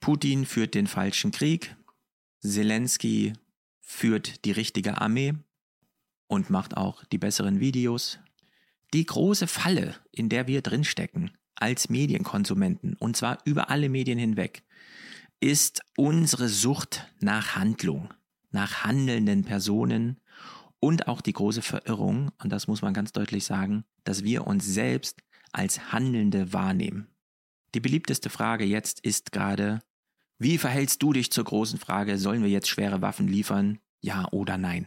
Putin 0.00 0.46
führt 0.46 0.74
den 0.74 0.86
falschen 0.86 1.30
Krieg, 1.30 1.76
Zelensky 2.40 3.34
führt 3.80 4.44
die 4.44 4.52
richtige 4.52 5.00
Armee 5.00 5.34
und 6.26 6.48
macht 6.48 6.76
auch 6.76 7.04
die 7.04 7.18
besseren 7.18 7.60
Videos. 7.60 8.18
Die 8.94 9.04
große 9.04 9.46
Falle, 9.46 9.94
in 10.10 10.28
der 10.28 10.46
wir 10.46 10.62
drinstecken 10.62 11.32
als 11.54 11.90
Medienkonsumenten, 11.90 12.94
und 12.94 13.16
zwar 13.16 13.38
über 13.44 13.68
alle 13.68 13.88
Medien 13.88 14.18
hinweg, 14.18 14.62
ist 15.40 15.82
unsere 15.96 16.48
Sucht 16.48 17.06
nach 17.20 17.56
Handlung, 17.56 18.12
nach 18.50 18.84
handelnden 18.84 19.44
Personen 19.44 20.20
und 20.80 21.08
auch 21.08 21.20
die 21.20 21.32
große 21.32 21.62
Verirrung, 21.62 22.30
und 22.42 22.50
das 22.50 22.66
muss 22.66 22.82
man 22.82 22.94
ganz 22.94 23.12
deutlich 23.12 23.44
sagen, 23.44 23.84
dass 24.04 24.24
wir 24.24 24.46
uns 24.46 24.66
selbst 24.66 25.20
als 25.52 25.92
Handelnde 25.92 26.52
wahrnehmen. 26.52 27.08
Die 27.74 27.80
beliebteste 27.80 28.30
Frage 28.30 28.64
jetzt 28.64 29.00
ist 29.00 29.32
gerade, 29.32 29.80
wie 30.38 30.58
verhältst 30.58 31.02
du 31.02 31.12
dich 31.12 31.30
zur 31.30 31.44
großen 31.44 31.78
Frage, 31.78 32.18
sollen 32.18 32.42
wir 32.42 32.48
jetzt 32.48 32.68
schwere 32.68 33.02
Waffen 33.02 33.28
liefern? 33.28 33.78
Ja 34.00 34.26
oder 34.32 34.56
nein? 34.56 34.86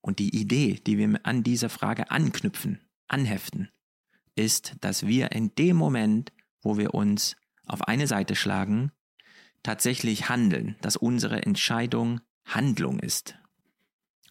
Und 0.00 0.18
die 0.18 0.34
Idee, 0.34 0.80
die 0.86 0.96
wir 0.96 1.20
an 1.24 1.42
dieser 1.42 1.68
Frage 1.68 2.10
anknüpfen, 2.10 2.80
anheften, 3.08 3.70
ist, 4.36 4.76
dass 4.80 5.06
wir 5.06 5.32
in 5.32 5.54
dem 5.56 5.76
Moment, 5.76 6.32
wo 6.62 6.78
wir 6.78 6.94
uns 6.94 7.36
auf 7.66 7.82
eine 7.88 8.06
Seite 8.06 8.36
schlagen, 8.36 8.92
tatsächlich 9.62 10.28
handeln, 10.28 10.76
dass 10.80 10.96
unsere 10.96 11.42
Entscheidung 11.42 12.20
Handlung 12.44 12.98
ist. 12.98 13.36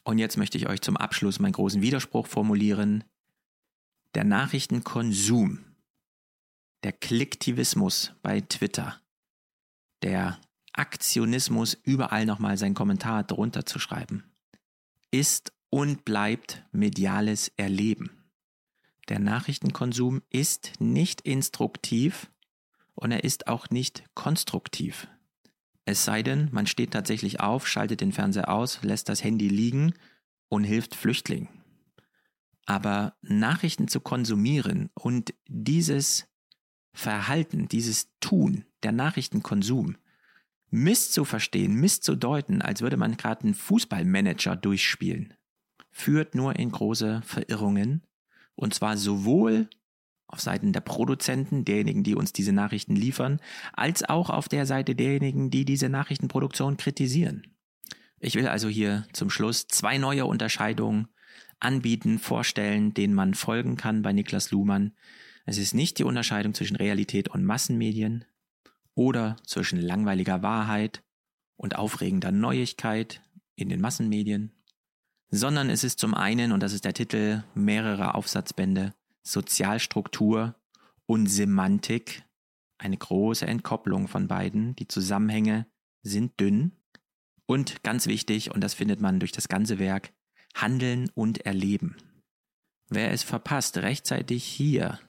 Und 0.03 0.18
jetzt 0.18 0.38
möchte 0.38 0.58
ich 0.58 0.68
euch 0.68 0.82
zum 0.82 0.98
Abschluss 0.98 1.39
meinen 1.39 1.53
großen 1.53 1.82
Widerspruch 1.82 2.27
formulieren. 2.27 3.03
Der 4.15 4.24
Nachrichtenkonsum, 4.24 5.60
der 6.84 6.91
Klicktivismus 6.91 8.13
bei 8.22 8.41
Twitter, 8.41 9.00
der 10.01 10.39
Aktionismus 10.74 11.77
überall 11.84 12.25
nochmal 12.25 12.58
seinen 12.58 12.74
Kommentar 12.75 13.24
drunter 13.24 13.65
zu 13.65 13.80
schreiben. 13.80 14.24
Ist 15.12 15.53
und 15.70 16.06
bleibt 16.06 16.63
mediales 16.72 17.50
Erleben. 17.58 18.12
Der 19.10 19.20
Nachrichtenkonsum 19.20 20.22
ist 20.30 20.74
nicht 20.80 21.22
instruktiv 21.22 22.32
und 22.96 23.12
er 23.12 23.24
ist 23.24 23.48
auch 23.48 23.70
nicht 23.70 24.03
konstruktiv. 24.13 25.08
Es 25.85 26.05
sei 26.05 26.23
denn, 26.23 26.50
man 26.51 26.67
steht 26.67 26.91
tatsächlich 26.91 27.39
auf, 27.39 27.67
schaltet 27.67 28.01
den 28.01 28.11
Fernseher 28.11 28.50
aus, 28.50 28.81
lässt 28.83 29.09
das 29.09 29.23
Handy 29.23 29.47
liegen 29.47 29.93
und 30.50 30.63
hilft 30.63 30.95
Flüchtlingen. 30.95 31.50
Aber 32.65 33.15
Nachrichten 33.21 33.88
zu 33.88 34.00
konsumieren 34.00 34.89
und 34.93 35.33
dieses 35.47 36.27
Verhalten, 36.93 37.67
dieses 37.67 38.09
Tun, 38.19 38.65
der 38.83 38.91
Nachrichtenkonsum, 38.91 39.97
misszuverstehen, 40.69 41.73
misszudeuten, 41.73 42.61
als 42.61 42.81
würde 42.81 42.97
man 42.97 43.17
gerade 43.17 43.43
einen 43.43 43.53
Fußballmanager 43.55 44.55
durchspielen, 44.55 45.33
führt 45.91 46.35
nur 46.35 46.55
in 46.57 46.71
große 46.71 47.21
Verirrungen. 47.25 48.03
Und 48.55 48.73
zwar 48.73 48.97
sowohl 48.97 49.69
auf 50.31 50.41
Seiten 50.41 50.73
der 50.73 50.81
Produzenten, 50.81 51.65
derjenigen, 51.65 52.03
die 52.03 52.15
uns 52.15 52.33
diese 52.33 52.53
Nachrichten 52.53 52.95
liefern, 52.95 53.39
als 53.73 54.07
auch 54.07 54.29
auf 54.29 54.47
der 54.47 54.65
Seite 54.65 54.95
derjenigen, 54.95 55.50
die 55.51 55.65
diese 55.65 55.89
Nachrichtenproduktion 55.89 56.77
kritisieren. 56.77 57.47
Ich 58.19 58.35
will 58.35 58.47
also 58.47 58.69
hier 58.69 59.05
zum 59.13 59.29
Schluss 59.29 59.67
zwei 59.67 59.97
neue 59.97 60.25
Unterscheidungen 60.25 61.07
anbieten, 61.59 62.19
vorstellen, 62.19 62.93
denen 62.93 63.13
man 63.13 63.33
folgen 63.33 63.77
kann 63.77 64.01
bei 64.01 64.13
Niklas 64.13 64.51
Luhmann. 64.51 64.93
Es 65.45 65.57
ist 65.57 65.73
nicht 65.73 65.97
die 66.00 66.03
Unterscheidung 66.03 66.53
zwischen 66.53 66.75
Realität 66.75 67.29
und 67.29 67.43
Massenmedien 67.43 68.25
oder 68.93 69.38
zwischen 69.45 69.81
langweiliger 69.81 70.41
Wahrheit 70.41 71.03
und 71.55 71.75
aufregender 71.75 72.31
Neuigkeit 72.31 73.21
in 73.55 73.69
den 73.69 73.81
Massenmedien, 73.81 74.51
sondern 75.29 75.69
es 75.69 75.83
ist 75.83 76.00
zum 76.00 76.13
einen, 76.13 76.51
und 76.51 76.61
das 76.61 76.73
ist 76.73 76.85
der 76.85 76.93
Titel 76.93 77.43
mehrerer 77.53 78.15
Aufsatzbände, 78.15 78.93
Sozialstruktur 79.23 80.55
und 81.05 81.27
Semantik, 81.27 82.23
eine 82.77 82.97
große 82.97 83.45
Entkopplung 83.45 84.07
von 84.07 84.27
beiden. 84.27 84.75
Die 84.75 84.87
Zusammenhänge 84.87 85.67
sind 86.01 86.39
dünn. 86.39 86.71
Und 87.45 87.83
ganz 87.83 88.07
wichtig, 88.07 88.51
und 88.51 88.61
das 88.61 88.73
findet 88.73 89.01
man 89.01 89.19
durch 89.19 89.31
das 89.31 89.47
ganze 89.47 89.77
Werk, 89.77 90.13
Handeln 90.55 91.09
und 91.13 91.45
Erleben. 91.45 91.97
Wer 92.89 93.11
es 93.11 93.23
verpasst, 93.23 93.77
rechtzeitig 93.77 94.43
hier 94.43 94.99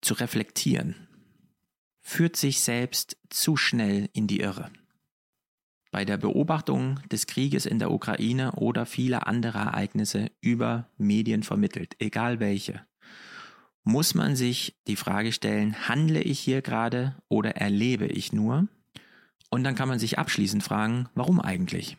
zu 0.00 0.14
reflektieren, 0.14 1.08
führt 2.00 2.36
sich 2.36 2.60
selbst 2.60 3.16
zu 3.28 3.56
schnell 3.56 4.08
in 4.12 4.26
die 4.26 4.40
Irre. 4.40 4.70
Bei 5.96 6.04
der 6.04 6.18
Beobachtung 6.18 7.00
des 7.10 7.26
Krieges 7.26 7.64
in 7.64 7.78
der 7.78 7.90
Ukraine 7.90 8.52
oder 8.52 8.84
vieler 8.84 9.26
anderer 9.26 9.68
Ereignisse 9.68 10.30
über 10.42 10.90
Medien 10.98 11.42
vermittelt, 11.42 11.94
egal 12.00 12.38
welche, 12.38 12.82
muss 13.82 14.14
man 14.14 14.36
sich 14.36 14.76
die 14.88 14.96
Frage 14.96 15.32
stellen, 15.32 15.88
handle 15.88 16.20
ich 16.20 16.38
hier 16.38 16.60
gerade 16.60 17.16
oder 17.30 17.56
erlebe 17.56 18.04
ich 18.04 18.30
nur? 18.34 18.68
Und 19.48 19.64
dann 19.64 19.74
kann 19.74 19.88
man 19.88 19.98
sich 19.98 20.18
abschließend 20.18 20.62
fragen, 20.62 21.08
warum 21.14 21.40
eigentlich? 21.40 21.96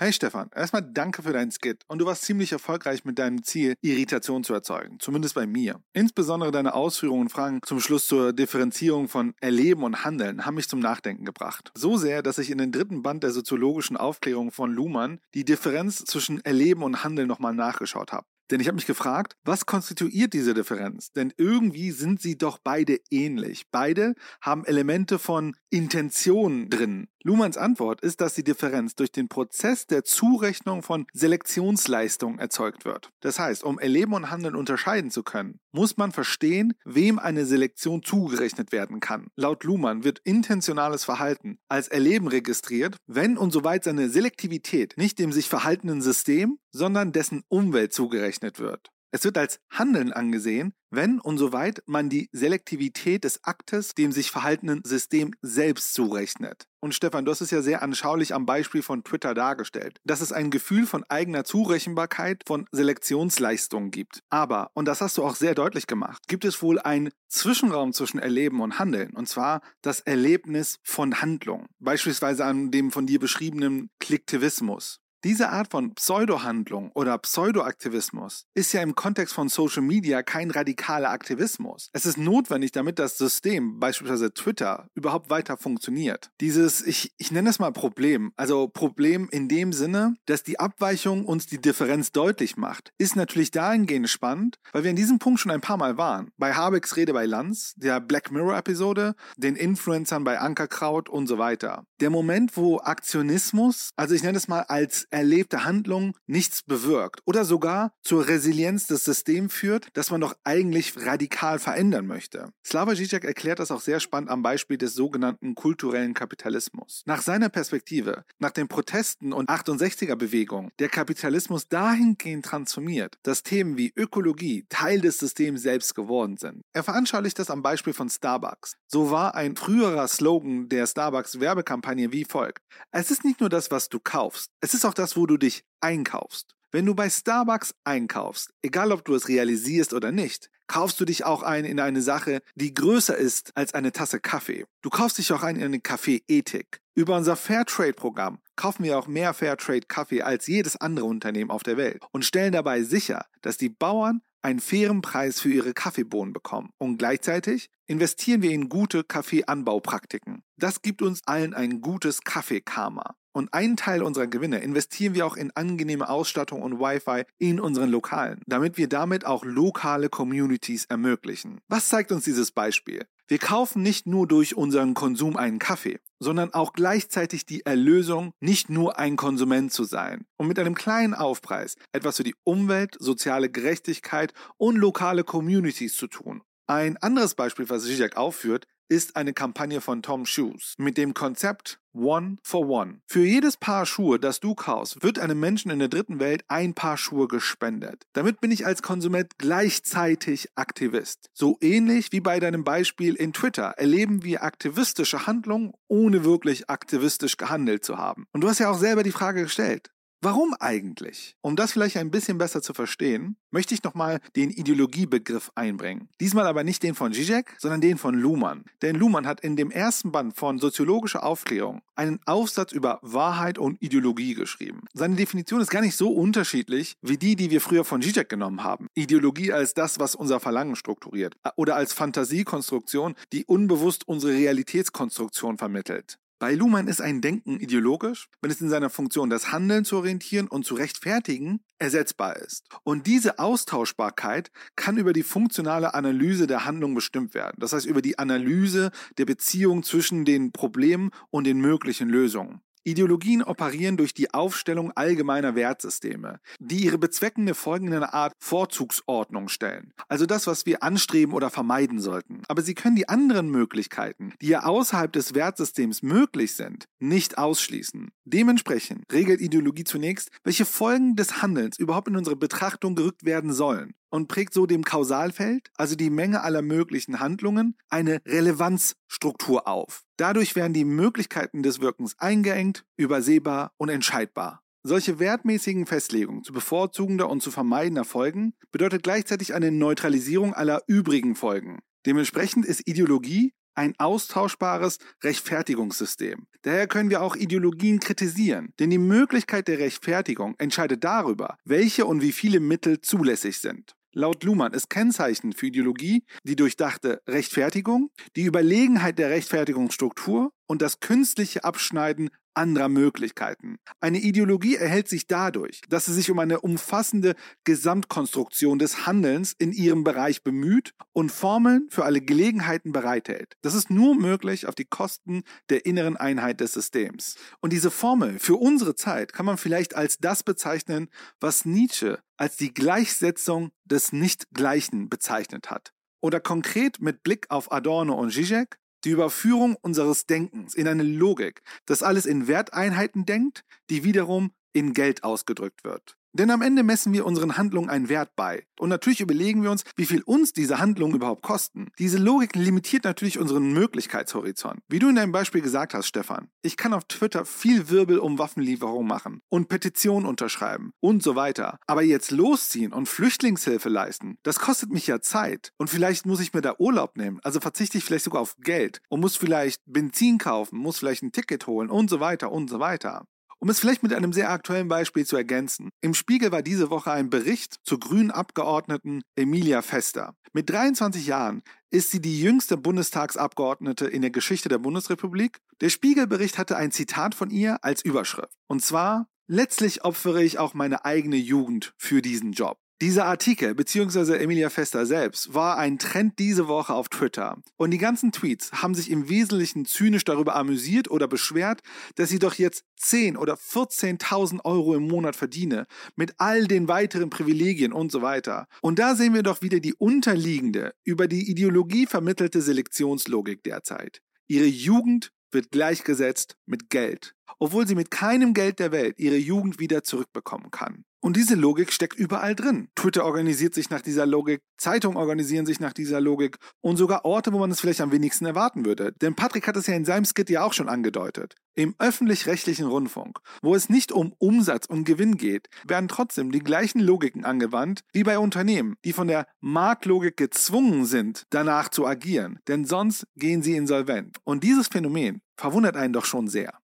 Hey 0.00 0.12
Stefan, 0.12 0.48
erstmal 0.54 0.88
danke 0.88 1.24
für 1.24 1.32
deinen 1.32 1.50
Skit 1.50 1.82
und 1.88 1.98
du 1.98 2.06
warst 2.06 2.22
ziemlich 2.22 2.52
erfolgreich 2.52 3.04
mit 3.04 3.18
deinem 3.18 3.42
Ziel, 3.42 3.74
Irritation 3.80 4.44
zu 4.44 4.54
erzeugen, 4.54 5.00
zumindest 5.00 5.34
bei 5.34 5.44
mir. 5.44 5.82
Insbesondere 5.92 6.52
deine 6.52 6.74
Ausführungen 6.74 7.22
und 7.22 7.28
Fragen 7.30 7.58
zum 7.64 7.80
Schluss 7.80 8.06
zur 8.06 8.32
Differenzierung 8.32 9.08
von 9.08 9.34
Erleben 9.40 9.82
und 9.82 10.04
Handeln 10.04 10.46
haben 10.46 10.54
mich 10.54 10.68
zum 10.68 10.78
Nachdenken 10.78 11.24
gebracht. 11.24 11.72
So 11.76 11.96
sehr, 11.96 12.22
dass 12.22 12.38
ich 12.38 12.52
in 12.52 12.58
den 12.58 12.70
dritten 12.70 13.02
Band 13.02 13.24
der 13.24 13.32
soziologischen 13.32 13.96
Aufklärung 13.96 14.52
von 14.52 14.72
Luhmann 14.72 15.18
die 15.34 15.44
Differenz 15.44 16.04
zwischen 16.04 16.44
Erleben 16.44 16.84
und 16.84 17.02
Handeln 17.02 17.26
nochmal 17.26 17.54
nachgeschaut 17.54 18.12
habe. 18.12 18.28
Denn 18.50 18.60
ich 18.60 18.66
habe 18.66 18.76
mich 18.76 18.86
gefragt, 18.86 19.36
was 19.44 19.66
konstituiert 19.66 20.32
diese 20.32 20.54
Differenz? 20.54 21.12
Denn 21.12 21.32
irgendwie 21.36 21.90
sind 21.90 22.22
sie 22.22 22.38
doch 22.38 22.58
beide 22.62 22.98
ähnlich. 23.10 23.66
Beide 23.70 24.14
haben 24.40 24.64
Elemente 24.64 25.18
von 25.18 25.54
Intention 25.70 26.70
drin. 26.70 27.08
Luhmanns 27.24 27.56
Antwort 27.56 28.00
ist, 28.00 28.20
dass 28.20 28.34
die 28.34 28.44
Differenz 28.44 28.94
durch 28.94 29.10
den 29.10 29.28
Prozess 29.28 29.86
der 29.86 30.04
Zurechnung 30.04 30.82
von 30.82 31.06
Selektionsleistung 31.12 32.38
erzeugt 32.38 32.84
wird. 32.84 33.10
Das 33.20 33.38
heißt, 33.38 33.64
um 33.64 33.78
Erleben 33.78 34.12
und 34.14 34.30
Handeln 34.30 34.54
unterscheiden 34.54 35.10
zu 35.10 35.22
können, 35.22 35.58
muss 35.72 35.96
man 35.96 36.12
verstehen, 36.12 36.74
wem 36.84 37.18
eine 37.18 37.44
Selektion 37.44 38.02
zugerechnet 38.02 38.70
werden 38.72 39.00
kann. 39.00 39.28
Laut 39.34 39.64
Luhmann 39.64 40.04
wird 40.04 40.20
intentionales 40.20 41.04
Verhalten 41.04 41.58
als 41.68 41.88
Erleben 41.88 42.28
registriert, 42.28 42.96
wenn 43.06 43.36
und 43.36 43.50
soweit 43.50 43.84
seine 43.84 44.08
Selektivität 44.08 44.94
nicht 44.96 45.18
dem 45.18 45.32
sich 45.32 45.48
verhaltenen 45.48 46.00
System, 46.00 46.58
sondern 46.70 47.12
dessen 47.12 47.42
Umwelt 47.48 47.92
zugerechnet 47.92 48.58
wird. 48.60 48.90
Es 49.10 49.24
wird 49.24 49.38
als 49.38 49.58
Handeln 49.70 50.12
angesehen, 50.12 50.74
wenn 50.90 51.18
und 51.18 51.38
soweit 51.38 51.82
man 51.86 52.10
die 52.10 52.28
Selektivität 52.32 53.24
des 53.24 53.42
Aktes 53.44 53.94
dem 53.94 54.12
sich 54.12 54.30
verhaltenen 54.30 54.82
System 54.84 55.34
selbst 55.40 55.94
zurechnet. 55.94 56.66
Und 56.80 56.94
Stefan, 56.94 57.24
du 57.24 57.30
hast 57.30 57.40
es 57.40 57.50
ja 57.50 57.62
sehr 57.62 57.82
anschaulich 57.82 58.34
am 58.34 58.44
Beispiel 58.44 58.82
von 58.82 59.04
Twitter 59.04 59.34
dargestellt, 59.34 59.98
dass 60.04 60.20
es 60.20 60.30
ein 60.30 60.50
Gefühl 60.50 60.86
von 60.86 61.04
eigener 61.08 61.44
Zurechenbarkeit, 61.44 62.42
von 62.46 62.66
Selektionsleistung 62.70 63.90
gibt. 63.90 64.20
Aber, 64.28 64.70
und 64.74 64.86
das 64.86 65.00
hast 65.00 65.16
du 65.16 65.24
auch 65.24 65.34
sehr 65.36 65.54
deutlich 65.54 65.86
gemacht, 65.86 66.22
gibt 66.28 66.44
es 66.44 66.62
wohl 66.62 66.78
einen 66.78 67.10
Zwischenraum 67.28 67.92
zwischen 67.92 68.18
Erleben 68.18 68.60
und 68.60 68.78
Handeln, 68.78 69.14
und 69.14 69.28
zwar 69.28 69.62
das 69.82 70.00
Erlebnis 70.00 70.78
von 70.82 71.20
Handlung, 71.20 71.66
beispielsweise 71.78 72.44
an 72.44 72.70
dem 72.70 72.92
von 72.92 73.06
dir 73.06 73.18
beschriebenen 73.18 73.90
Klicktivismus. 74.00 75.00
Diese 75.24 75.48
Art 75.48 75.72
von 75.72 75.96
Pseudohandlung 75.96 76.92
oder 76.94 77.18
Pseudoaktivismus 77.18 78.46
ist 78.54 78.72
ja 78.72 78.82
im 78.82 78.94
Kontext 78.94 79.34
von 79.34 79.48
Social 79.48 79.82
Media 79.82 80.22
kein 80.22 80.52
radikaler 80.52 81.10
Aktivismus. 81.10 81.90
Es 81.92 82.06
ist 82.06 82.18
notwendig, 82.18 82.70
damit 82.70 83.00
das 83.00 83.18
System, 83.18 83.80
beispielsweise 83.80 84.32
Twitter, 84.32 84.86
überhaupt 84.94 85.28
weiter 85.28 85.56
funktioniert. 85.56 86.30
Dieses, 86.40 86.86
ich, 86.86 87.12
ich 87.18 87.32
nenne 87.32 87.50
es 87.50 87.58
mal 87.58 87.72
Problem, 87.72 88.32
also 88.36 88.68
Problem 88.68 89.28
in 89.32 89.48
dem 89.48 89.72
Sinne, 89.72 90.14
dass 90.26 90.44
die 90.44 90.60
Abweichung 90.60 91.24
uns 91.24 91.46
die 91.46 91.60
Differenz 91.60 92.12
deutlich 92.12 92.56
macht, 92.56 92.92
ist 92.96 93.16
natürlich 93.16 93.50
dahingehend 93.50 94.08
spannend, 94.08 94.60
weil 94.70 94.84
wir 94.84 94.90
in 94.90 94.96
diesem 94.96 95.18
Punkt 95.18 95.40
schon 95.40 95.50
ein 95.50 95.60
paar 95.60 95.78
Mal 95.78 95.98
waren. 95.98 96.30
Bei 96.36 96.54
Habecks 96.54 96.94
Rede 96.94 97.12
bei 97.12 97.26
Lanz, 97.26 97.74
der 97.74 98.00
Black 98.00 98.30
Mirror 98.30 98.56
Episode, 98.56 99.16
den 99.36 99.56
Influencern 99.56 100.22
bei 100.22 100.38
Ankerkraut 100.38 101.08
und 101.08 101.26
so 101.26 101.38
weiter. 101.38 101.82
Der 101.98 102.10
Moment, 102.10 102.56
wo 102.56 102.78
Aktionismus, 102.78 103.90
also 103.96 104.14
ich 104.14 104.22
nenne 104.22 104.38
es 104.38 104.46
mal 104.46 104.60
als 104.60 105.07
erlebte 105.10 105.64
Handlung 105.64 106.16
nichts 106.26 106.62
bewirkt 106.62 107.20
oder 107.24 107.44
sogar 107.44 107.92
zur 108.02 108.28
Resilienz 108.28 108.86
des 108.86 109.04
Systems 109.04 109.52
führt, 109.52 109.88
das 109.94 110.10
man 110.10 110.20
doch 110.20 110.36
eigentlich 110.44 110.94
radikal 110.96 111.58
verändern 111.58 112.06
möchte. 112.06 112.52
Slava 112.64 112.92
Žižek 112.92 113.24
erklärt 113.24 113.58
das 113.58 113.70
auch 113.70 113.80
sehr 113.80 114.00
spannend 114.00 114.30
am 114.30 114.42
Beispiel 114.42 114.78
des 114.78 114.94
sogenannten 114.94 115.54
kulturellen 115.54 116.14
Kapitalismus. 116.14 117.02
Nach 117.06 117.22
seiner 117.22 117.48
Perspektive, 117.48 118.24
nach 118.38 118.50
den 118.50 118.68
Protesten 118.68 119.32
und 119.32 119.48
68er 119.48 120.16
Bewegung, 120.16 120.70
der 120.78 120.88
Kapitalismus 120.88 121.68
dahingehend 121.68 122.44
transformiert, 122.44 123.18
dass 123.22 123.42
Themen 123.42 123.76
wie 123.78 123.92
Ökologie 123.96 124.66
Teil 124.68 125.00
des 125.00 125.18
Systems 125.18 125.62
selbst 125.62 125.94
geworden 125.94 126.36
sind. 126.36 126.62
Er 126.72 126.82
veranschaulicht 126.82 127.38
das 127.38 127.50
am 127.50 127.62
Beispiel 127.62 127.92
von 127.92 128.10
Starbucks. 128.10 128.76
So 128.86 129.10
war 129.10 129.34
ein 129.34 129.56
früherer 129.56 130.08
Slogan 130.08 130.68
der 130.68 130.86
Starbucks 130.86 131.40
Werbekampagne 131.40 132.12
wie 132.12 132.24
folgt. 132.24 132.62
Es 132.90 133.10
ist 133.10 133.24
nicht 133.24 133.40
nur 133.40 133.48
das, 133.48 133.70
was 133.70 133.88
du 133.88 133.98
kaufst, 134.00 134.50
es 134.60 134.74
ist 134.74 134.84
auch 134.84 134.94
das, 134.98 135.16
wo 135.16 135.26
du 135.26 135.36
dich 135.36 135.64
einkaufst. 135.80 136.54
Wenn 136.70 136.84
du 136.84 136.94
bei 136.94 137.08
Starbucks 137.08 137.74
einkaufst, 137.84 138.52
egal 138.60 138.92
ob 138.92 139.04
du 139.04 139.14
es 139.14 139.28
realisierst 139.28 139.94
oder 139.94 140.12
nicht, 140.12 140.50
kaufst 140.66 141.00
du 141.00 141.06
dich 141.06 141.24
auch 141.24 141.42
ein 141.42 141.64
in 141.64 141.80
eine 141.80 142.02
Sache, 142.02 142.42
die 142.56 142.74
größer 142.74 143.16
ist 143.16 143.56
als 143.56 143.72
eine 143.72 143.92
Tasse 143.92 144.20
Kaffee. 144.20 144.66
Du 144.82 144.90
kaufst 144.90 145.16
dich 145.16 145.32
auch 145.32 145.42
ein 145.42 145.56
in 145.56 145.62
eine 145.62 145.80
Kaffee-Ethik. 145.80 146.80
Über 146.94 147.16
unser 147.16 147.36
Fairtrade-Programm 147.36 148.38
kaufen 148.54 148.84
wir 148.84 148.98
auch 148.98 149.06
mehr 149.06 149.32
Fairtrade-Kaffee 149.32 150.20
als 150.20 150.46
jedes 150.46 150.76
andere 150.76 151.06
Unternehmen 151.06 151.50
auf 151.50 151.62
der 151.62 151.78
Welt 151.78 152.04
und 152.12 152.26
stellen 152.26 152.52
dabei 152.52 152.82
sicher, 152.82 153.24
dass 153.40 153.56
die 153.56 153.70
Bauern 153.70 154.20
einen 154.42 154.60
fairen 154.60 155.00
Preis 155.00 155.40
für 155.40 155.50
ihre 155.50 155.72
Kaffeebohnen 155.72 156.32
bekommen. 156.32 156.70
Und 156.78 156.98
gleichzeitig 156.98 157.70
investieren 157.86 158.42
wir 158.42 158.50
in 158.50 158.68
gute 158.68 159.04
Kaffeeanbaupraktiken. 159.04 160.42
Das 160.56 160.82
gibt 160.82 161.02
uns 161.02 161.22
allen 161.26 161.54
ein 161.54 161.80
gutes 161.80 162.22
Kaffeekarma. 162.22 163.16
Und 163.38 163.54
einen 163.54 163.76
Teil 163.76 164.02
unserer 164.02 164.26
Gewinne 164.26 164.58
investieren 164.58 165.14
wir 165.14 165.24
auch 165.24 165.36
in 165.36 165.52
angenehme 165.52 166.08
Ausstattung 166.08 166.60
und 166.60 166.80
Wi-Fi 166.80 167.22
in 167.38 167.60
unseren 167.60 167.88
Lokalen, 167.88 168.40
damit 168.46 168.78
wir 168.78 168.88
damit 168.88 169.24
auch 169.24 169.44
lokale 169.44 170.08
Communities 170.08 170.86
ermöglichen. 170.86 171.60
Was 171.68 171.88
zeigt 171.88 172.10
uns 172.10 172.24
dieses 172.24 172.50
Beispiel? 172.50 173.06
Wir 173.28 173.38
kaufen 173.38 173.80
nicht 173.80 174.08
nur 174.08 174.26
durch 174.26 174.56
unseren 174.56 174.94
Konsum 174.94 175.36
einen 175.36 175.60
Kaffee, 175.60 176.00
sondern 176.18 176.52
auch 176.52 176.72
gleichzeitig 176.72 177.46
die 177.46 177.64
Erlösung, 177.64 178.32
nicht 178.40 178.70
nur 178.70 178.98
ein 178.98 179.14
Konsument 179.14 179.72
zu 179.72 179.84
sein 179.84 180.24
und 180.36 180.48
mit 180.48 180.58
einem 180.58 180.74
kleinen 180.74 181.14
Aufpreis 181.14 181.76
etwas 181.92 182.16
für 182.16 182.24
die 182.24 182.34
Umwelt, 182.42 182.96
soziale 182.98 183.50
Gerechtigkeit 183.50 184.32
und 184.56 184.74
lokale 184.74 185.22
Communities 185.22 185.94
zu 185.94 186.08
tun. 186.08 186.42
Ein 186.66 186.96
anderes 186.96 187.36
Beispiel, 187.36 187.70
was 187.70 187.84
Zizek 187.84 188.16
aufführt, 188.16 188.66
ist 188.88 189.16
eine 189.16 189.32
Kampagne 189.32 189.80
von 189.80 190.02
Tom 190.02 190.26
Shoes 190.26 190.74
mit 190.78 190.96
dem 190.96 191.14
Konzept 191.14 191.78
One 191.92 192.36
for 192.42 192.68
One. 192.68 193.00
Für 193.06 193.24
jedes 193.24 193.56
Paar 193.56 193.84
Schuhe, 193.86 194.18
das 194.18 194.40
du 194.40 194.54
kaufst, 194.54 195.02
wird 195.02 195.18
einem 195.18 195.40
Menschen 195.40 195.70
in 195.70 195.78
der 195.78 195.88
dritten 195.88 196.20
Welt 196.20 196.44
ein 196.48 196.74
Paar 196.74 196.96
Schuhe 196.96 197.28
gespendet. 197.28 198.06
Damit 198.12 198.40
bin 198.40 198.50
ich 198.50 198.66
als 198.66 198.82
Konsument 198.82 199.32
gleichzeitig 199.38 200.48
Aktivist. 200.54 201.28
So 201.32 201.58
ähnlich 201.60 202.12
wie 202.12 202.20
bei 202.20 202.40
deinem 202.40 202.64
Beispiel 202.64 203.14
in 203.14 203.32
Twitter 203.32 203.74
erleben 203.76 204.22
wir 204.22 204.42
aktivistische 204.42 205.26
Handlungen, 205.26 205.72
ohne 205.88 206.24
wirklich 206.24 206.70
aktivistisch 206.70 207.36
gehandelt 207.36 207.84
zu 207.84 207.98
haben. 207.98 208.26
Und 208.32 208.42
du 208.42 208.48
hast 208.48 208.60
ja 208.60 208.70
auch 208.70 208.78
selber 208.78 209.02
die 209.02 209.12
Frage 209.12 209.42
gestellt. 209.42 209.90
Warum 210.20 210.52
eigentlich? 210.58 211.36
Um 211.42 211.54
das 211.54 211.70
vielleicht 211.70 211.96
ein 211.96 212.10
bisschen 212.10 212.38
besser 212.38 212.60
zu 212.60 212.74
verstehen, 212.74 213.36
möchte 213.52 213.72
ich 213.72 213.84
nochmal 213.84 214.18
den 214.34 214.50
Ideologiebegriff 214.50 215.52
einbringen. 215.54 216.08
Diesmal 216.20 216.48
aber 216.48 216.64
nicht 216.64 216.82
den 216.82 216.96
von 216.96 217.12
Zizek, 217.12 217.54
sondern 217.58 217.80
den 217.80 217.98
von 217.98 218.16
Luhmann. 218.16 218.64
Denn 218.82 218.96
Luhmann 218.96 219.28
hat 219.28 219.40
in 219.42 219.54
dem 219.54 219.70
ersten 219.70 220.10
Band 220.10 220.36
von 220.36 220.58
Soziologische 220.58 221.22
Aufklärung 221.22 221.82
einen 221.94 222.18
Aufsatz 222.26 222.72
über 222.72 222.98
Wahrheit 223.02 223.58
und 223.58 223.80
Ideologie 223.80 224.34
geschrieben. 224.34 224.80
Seine 224.92 225.14
Definition 225.14 225.60
ist 225.60 225.70
gar 225.70 225.82
nicht 225.82 225.96
so 225.96 226.10
unterschiedlich 226.10 226.96
wie 227.00 227.16
die, 227.16 227.36
die 227.36 227.52
wir 227.52 227.60
früher 227.60 227.84
von 227.84 228.02
Zizek 228.02 228.28
genommen 228.28 228.64
haben. 228.64 228.88
Ideologie 228.94 229.52
als 229.52 229.72
das, 229.72 230.00
was 230.00 230.16
unser 230.16 230.40
Verlangen 230.40 230.74
strukturiert. 230.74 231.36
Oder 231.54 231.76
als 231.76 231.92
Fantasiekonstruktion, 231.92 233.14
die 233.32 233.44
unbewusst 233.44 234.08
unsere 234.08 234.32
Realitätskonstruktion 234.32 235.58
vermittelt. 235.58 236.18
Bei 236.40 236.54
Luhmann 236.54 236.86
ist 236.86 237.00
ein 237.00 237.20
Denken 237.20 237.58
ideologisch, 237.58 238.28
wenn 238.40 238.50
es 238.52 238.60
in 238.60 238.68
seiner 238.68 238.90
Funktion 238.90 239.28
das 239.28 239.50
Handeln 239.50 239.84
zu 239.84 239.96
orientieren 239.96 240.46
und 240.46 240.64
zu 240.64 240.74
rechtfertigen 240.74 241.60
ersetzbar 241.80 242.36
ist. 242.36 242.64
Und 242.84 243.08
diese 243.08 243.40
Austauschbarkeit 243.40 244.52
kann 244.76 244.98
über 244.98 245.12
die 245.12 245.24
funktionale 245.24 245.94
Analyse 245.94 246.46
der 246.46 246.64
Handlung 246.64 246.94
bestimmt 246.94 247.34
werden. 247.34 247.56
Das 247.58 247.72
heißt 247.72 247.86
über 247.86 248.02
die 248.02 248.20
Analyse 248.20 248.92
der 249.18 249.24
Beziehung 249.24 249.82
zwischen 249.82 250.24
den 250.24 250.52
Problemen 250.52 251.10
und 251.30 251.44
den 251.44 251.60
möglichen 251.60 252.08
Lösungen. 252.08 252.60
Ideologien 252.88 253.42
operieren 253.42 253.96
durch 253.96 254.14
die 254.14 254.32
Aufstellung 254.32 254.92
allgemeiner 254.92 255.54
Wertsysteme, 255.54 256.40
die 256.58 256.84
ihre 256.84 256.98
bezweckende 256.98 257.54
Folgen 257.54 257.88
in 257.88 257.94
einer 257.94 258.14
Art 258.14 258.32
Vorzugsordnung 258.38 259.48
stellen. 259.48 259.92
Also 260.08 260.26
das, 260.26 260.46
was 260.46 260.66
wir 260.66 260.82
anstreben 260.82 261.34
oder 261.34 261.50
vermeiden 261.50 261.98
sollten. 261.98 262.42
Aber 262.48 262.62
sie 262.62 262.74
können 262.74 262.96
die 262.96 263.08
anderen 263.08 263.50
Möglichkeiten, 263.50 264.32
die 264.40 264.48
ja 264.48 264.64
außerhalb 264.64 265.12
des 265.12 265.34
Wertsystems 265.34 266.02
möglich 266.02 266.54
sind, 266.54 266.86
nicht 266.98 267.38
ausschließen. 267.38 268.10
Dementsprechend 268.24 269.04
regelt 269.12 269.40
Ideologie 269.40 269.84
zunächst, 269.84 270.30
welche 270.44 270.64
Folgen 270.64 271.16
des 271.16 271.42
Handelns 271.42 271.78
überhaupt 271.78 272.08
in 272.08 272.16
unsere 272.16 272.36
Betrachtung 272.36 272.94
gerückt 272.94 273.24
werden 273.24 273.52
sollen 273.52 273.94
und 274.10 274.28
prägt 274.28 274.54
so 274.54 274.66
dem 274.66 274.84
Kausalfeld, 274.84 275.70
also 275.76 275.96
die 275.96 276.10
Menge 276.10 276.42
aller 276.42 276.62
möglichen 276.62 277.20
Handlungen, 277.20 277.76
eine 277.88 278.20
Relevanzstruktur 278.26 279.66
auf. 279.66 280.02
Dadurch 280.16 280.56
werden 280.56 280.72
die 280.72 280.84
Möglichkeiten 280.84 281.62
des 281.62 281.80
Wirkens 281.80 282.18
eingeengt, 282.18 282.84
übersehbar 282.96 283.72
und 283.76 283.88
entscheidbar. 283.88 284.62
Solche 284.82 285.18
wertmäßigen 285.18 285.86
Festlegungen 285.86 286.44
zu 286.44 286.52
bevorzugender 286.52 287.28
und 287.28 287.42
zu 287.42 287.50
vermeidender 287.50 288.04
Folgen 288.04 288.54
bedeutet 288.70 289.02
gleichzeitig 289.02 289.54
eine 289.54 289.70
Neutralisierung 289.70 290.54
aller 290.54 290.82
übrigen 290.86 291.34
Folgen. 291.34 291.80
Dementsprechend 292.06 292.64
ist 292.64 292.86
Ideologie 292.86 293.52
ein 293.74 293.94
austauschbares 293.98 294.98
Rechtfertigungssystem. 295.22 296.46
Daher 296.62 296.88
können 296.88 297.10
wir 297.10 297.22
auch 297.22 297.36
Ideologien 297.36 298.00
kritisieren, 298.00 298.72
denn 298.80 298.90
die 298.90 298.98
Möglichkeit 298.98 299.68
der 299.68 299.78
Rechtfertigung 299.78 300.56
entscheidet 300.58 301.04
darüber, 301.04 301.56
welche 301.64 302.04
und 302.04 302.20
wie 302.20 302.32
viele 302.32 302.58
Mittel 302.58 303.00
zulässig 303.00 303.58
sind. 303.58 303.94
Laut 304.14 304.42
Luhmann 304.44 304.72
ist 304.72 304.88
Kennzeichen 304.90 305.52
für 305.52 305.66
Ideologie 305.66 306.24
die 306.42 306.56
durchdachte 306.56 307.20
Rechtfertigung, 307.28 308.10
die 308.36 308.44
Überlegenheit 308.44 309.18
der 309.18 309.30
Rechtfertigungsstruktur 309.30 310.52
und 310.68 310.82
das 310.82 311.00
künstliche 311.00 311.64
Abschneiden 311.64 312.30
anderer 312.58 312.88
Möglichkeiten. 312.88 313.78
Eine 314.00 314.18
Ideologie 314.18 314.74
erhält 314.74 315.08
sich 315.08 315.28
dadurch, 315.28 315.80
dass 315.88 316.06
sie 316.06 316.12
sich 316.12 316.30
um 316.30 316.38
eine 316.40 316.60
umfassende 316.60 317.36
Gesamtkonstruktion 317.64 318.80
des 318.80 319.06
Handelns 319.06 319.54
in 319.56 319.72
ihrem 319.72 320.02
Bereich 320.02 320.42
bemüht 320.42 320.92
und 321.12 321.30
Formeln 321.30 321.86
für 321.88 322.04
alle 322.04 322.20
Gelegenheiten 322.20 322.90
bereithält. 322.92 323.54
Das 323.62 323.74
ist 323.74 323.90
nur 323.90 324.16
möglich 324.16 324.66
auf 324.66 324.74
die 324.74 324.84
Kosten 324.84 325.44
der 325.70 325.86
inneren 325.86 326.16
Einheit 326.16 326.60
des 326.60 326.72
Systems. 326.72 327.36
Und 327.60 327.72
diese 327.72 327.92
Formel 327.92 328.40
für 328.40 328.56
unsere 328.56 328.96
Zeit 328.96 329.32
kann 329.32 329.46
man 329.46 329.56
vielleicht 329.56 329.94
als 329.94 330.18
das 330.18 330.42
bezeichnen, 330.42 331.08
was 331.40 331.64
Nietzsche 331.64 332.18
als 332.36 332.56
die 332.56 332.74
Gleichsetzung 332.74 333.70
des 333.84 334.12
Nichtgleichen 334.12 335.08
bezeichnet 335.08 335.70
hat. 335.70 335.92
Oder 336.20 336.40
konkret 336.40 337.00
mit 337.00 337.22
Blick 337.22 337.46
auf 337.50 337.70
Adorno 337.70 338.14
und 338.14 338.32
Zizek 338.32 338.78
die 339.04 339.10
Überführung 339.10 339.76
unseres 339.80 340.26
Denkens 340.26 340.74
in 340.74 340.88
eine 340.88 341.02
Logik, 341.02 341.62
das 341.86 342.02
alles 342.02 342.26
in 342.26 342.48
Werteinheiten 342.48 343.24
denkt, 343.24 343.64
die 343.90 344.04
wiederum 344.04 344.52
in 344.72 344.92
Geld 344.92 345.24
ausgedrückt 345.24 345.84
wird. 345.84 346.17
Denn 346.32 346.50
am 346.50 346.62
Ende 346.62 346.82
messen 346.82 347.12
wir 347.12 347.26
unseren 347.26 347.56
Handlungen 347.56 347.90
einen 347.90 348.08
Wert 348.08 348.36
bei. 348.36 348.64
Und 348.78 348.90
natürlich 348.90 349.20
überlegen 349.20 349.62
wir 349.62 349.70
uns, 349.70 349.84
wie 349.96 350.06
viel 350.06 350.22
uns 350.22 350.52
diese 350.52 350.78
Handlungen 350.78 351.14
überhaupt 351.14 351.42
kosten. 351.42 351.88
Diese 351.98 352.18
Logik 352.18 352.54
limitiert 352.54 353.04
natürlich 353.04 353.38
unseren 353.38 353.72
Möglichkeitshorizont. 353.72 354.80
Wie 354.88 354.98
du 354.98 355.08
in 355.08 355.16
deinem 355.16 355.32
Beispiel 355.32 355.62
gesagt 355.62 355.94
hast, 355.94 356.06
Stefan, 356.06 356.48
ich 356.62 356.76
kann 356.76 356.92
auf 356.92 357.04
Twitter 357.04 357.44
viel 357.44 357.88
Wirbel 357.88 358.18
um 358.18 358.38
Waffenlieferung 358.38 359.06
machen 359.06 359.40
und 359.48 359.68
Petitionen 359.68 360.26
unterschreiben 360.26 360.92
und 361.00 361.22
so 361.22 361.34
weiter. 361.34 361.78
Aber 361.86 362.02
jetzt 362.02 362.30
losziehen 362.30 362.92
und 362.92 363.08
Flüchtlingshilfe 363.08 363.88
leisten, 363.88 364.38
das 364.42 364.58
kostet 364.58 364.90
mich 364.90 365.06
ja 365.06 365.20
Zeit. 365.20 365.72
Und 365.78 365.88
vielleicht 365.90 366.26
muss 366.26 366.40
ich 366.40 366.52
mir 366.52 366.60
da 366.60 366.76
Urlaub 366.78 367.16
nehmen. 367.16 367.40
Also 367.42 367.60
verzichte 367.60 367.98
ich 367.98 368.04
vielleicht 368.04 368.24
sogar 368.24 368.42
auf 368.42 368.56
Geld 368.58 369.00
und 369.08 369.20
muss 369.20 369.36
vielleicht 369.36 369.80
Benzin 369.86 370.38
kaufen, 370.38 370.78
muss 370.78 370.98
vielleicht 370.98 371.22
ein 371.22 371.32
Ticket 371.32 371.66
holen 371.66 371.90
und 371.90 372.10
so 372.10 372.20
weiter 372.20 372.52
und 372.52 372.68
so 372.68 372.80
weiter. 372.80 373.26
Um 373.60 373.68
es 373.70 373.80
vielleicht 373.80 374.04
mit 374.04 374.12
einem 374.12 374.32
sehr 374.32 374.50
aktuellen 374.50 374.86
Beispiel 374.86 375.26
zu 375.26 375.36
ergänzen. 375.36 375.90
Im 376.00 376.14
Spiegel 376.14 376.52
war 376.52 376.62
diese 376.62 376.90
Woche 376.90 377.10
ein 377.10 377.28
Bericht 377.28 377.76
zur 377.82 377.98
grünen 377.98 378.30
Abgeordneten 378.30 379.22
Emilia 379.34 379.82
Fester. 379.82 380.34
Mit 380.52 380.70
23 380.70 381.26
Jahren 381.26 381.62
ist 381.90 382.10
sie 382.10 382.20
die 382.20 382.40
jüngste 382.40 382.76
Bundestagsabgeordnete 382.76 384.06
in 384.06 384.22
der 384.22 384.30
Geschichte 384.30 384.68
der 384.68 384.78
Bundesrepublik. 384.78 385.58
Der 385.80 385.88
Spiegelbericht 385.88 386.56
hatte 386.56 386.76
ein 386.76 386.92
Zitat 386.92 387.34
von 387.34 387.50
ihr 387.50 387.82
als 387.82 388.04
Überschrift. 388.04 388.54
Und 388.68 388.82
zwar, 388.82 389.28
letztlich 389.48 390.04
opfere 390.04 390.42
ich 390.42 390.58
auch 390.58 390.74
meine 390.74 391.04
eigene 391.04 391.36
Jugend 391.36 391.94
für 391.96 392.22
diesen 392.22 392.52
Job. 392.52 392.78
Dieser 393.00 393.26
Artikel, 393.26 393.76
beziehungsweise 393.76 394.40
Emilia 394.40 394.70
Fester 394.70 395.06
selbst, 395.06 395.54
war 395.54 395.78
ein 395.78 396.00
Trend 396.00 396.40
diese 396.40 396.66
Woche 396.66 396.94
auf 396.94 397.08
Twitter. 397.08 397.62
Und 397.76 397.92
die 397.92 397.98
ganzen 397.98 398.32
Tweets 398.32 398.72
haben 398.72 398.96
sich 398.96 399.08
im 399.08 399.28
Wesentlichen 399.28 399.84
zynisch 399.84 400.24
darüber 400.24 400.56
amüsiert 400.56 401.08
oder 401.08 401.28
beschwert, 401.28 401.82
dass 402.16 402.28
sie 402.28 402.40
doch 402.40 402.54
jetzt 402.54 402.84
10 402.96 403.36
oder 403.36 403.54
14.000 403.54 404.64
Euro 404.64 404.96
im 404.96 405.06
Monat 405.06 405.36
verdiene, 405.36 405.86
mit 406.16 406.34
all 406.38 406.66
den 406.66 406.88
weiteren 406.88 407.30
Privilegien 407.30 407.92
und 407.92 408.10
so 408.10 408.20
weiter. 408.20 408.66
Und 408.80 408.98
da 408.98 409.14
sehen 409.14 409.32
wir 409.32 409.44
doch 409.44 409.62
wieder 409.62 409.78
die 409.78 409.94
unterliegende, 409.94 410.92
über 411.04 411.28
die 411.28 411.48
Ideologie 411.48 412.06
vermittelte 412.06 412.60
Selektionslogik 412.60 413.62
derzeit. 413.62 414.22
Ihre 414.48 414.66
Jugend 414.66 415.30
wird 415.52 415.70
gleichgesetzt 415.70 416.56
mit 416.66 416.90
Geld, 416.90 417.36
obwohl 417.58 417.86
sie 417.86 417.94
mit 417.94 418.10
keinem 418.10 418.54
Geld 418.54 418.78
der 418.78 418.92
Welt 418.92 419.18
ihre 419.18 419.36
Jugend 419.36 419.78
wieder 419.78 420.04
zurückbekommen 420.04 420.70
kann. 420.70 421.04
Und 421.20 421.36
diese 421.36 421.56
Logik 421.56 421.92
steckt 421.92 422.16
überall 422.16 422.54
drin. 422.54 422.88
Twitter 422.94 423.24
organisiert 423.24 423.74
sich 423.74 423.90
nach 423.90 424.02
dieser 424.02 424.24
Logik, 424.24 424.60
Zeitungen 424.76 425.16
organisieren 425.16 425.66
sich 425.66 425.80
nach 425.80 425.92
dieser 425.92 426.20
Logik 426.20 426.58
und 426.80 426.96
sogar 426.96 427.24
Orte, 427.24 427.52
wo 427.52 427.58
man 427.58 427.72
es 427.72 427.80
vielleicht 427.80 428.00
am 428.00 428.12
wenigsten 428.12 428.46
erwarten 428.46 428.86
würde. 428.86 429.12
Denn 429.20 429.34
Patrick 429.34 429.66
hat 429.66 429.76
es 429.76 429.88
ja 429.88 429.94
in 429.94 430.04
seinem 430.04 430.24
Skit 430.24 430.48
ja 430.48 430.62
auch 430.62 430.72
schon 430.72 430.88
angedeutet. 430.88 431.56
Im 431.74 431.96
öffentlich-rechtlichen 431.98 432.86
Rundfunk, 432.86 433.40
wo 433.62 433.74
es 433.74 433.88
nicht 433.88 434.12
um 434.12 434.32
Umsatz 434.38 434.86
und 434.86 435.04
Gewinn 435.04 435.36
geht, 435.36 435.68
werden 435.86 436.08
trotzdem 436.08 436.52
die 436.52 436.60
gleichen 436.60 437.00
Logiken 437.00 437.44
angewandt 437.44 438.02
wie 438.12 438.22
bei 438.22 438.38
Unternehmen, 438.38 438.94
die 439.04 439.12
von 439.12 439.26
der 439.26 439.46
Marktlogik 439.60 440.36
gezwungen 440.36 441.04
sind, 441.04 441.46
danach 441.50 441.88
zu 441.88 442.06
agieren. 442.06 442.60
Denn 442.68 442.84
sonst 442.84 443.26
gehen 443.34 443.62
sie 443.62 443.74
insolvent. 443.74 444.38
Und 444.44 444.62
dieses 444.62 444.86
Phänomen 444.86 445.40
verwundert 445.56 445.96
einen 445.96 446.12
doch 446.12 446.24
schon 446.24 446.46
sehr. 446.46 446.78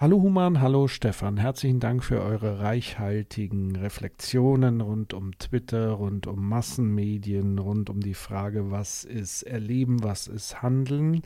Hallo 0.00 0.22
Human, 0.22 0.62
hallo 0.62 0.88
Stefan. 0.88 1.36
Herzlichen 1.36 1.78
Dank 1.78 2.02
für 2.02 2.22
eure 2.22 2.60
reichhaltigen 2.60 3.76
Reflexionen 3.76 4.80
rund 4.80 5.12
um 5.12 5.36
Twitter, 5.36 5.90
rund 5.90 6.26
um 6.26 6.48
Massenmedien, 6.48 7.58
rund 7.58 7.90
um 7.90 8.00
die 8.00 8.14
Frage, 8.14 8.70
was 8.70 9.04
ist 9.04 9.42
Erleben, 9.42 10.02
was 10.02 10.26
ist 10.26 10.62
Handeln. 10.62 11.20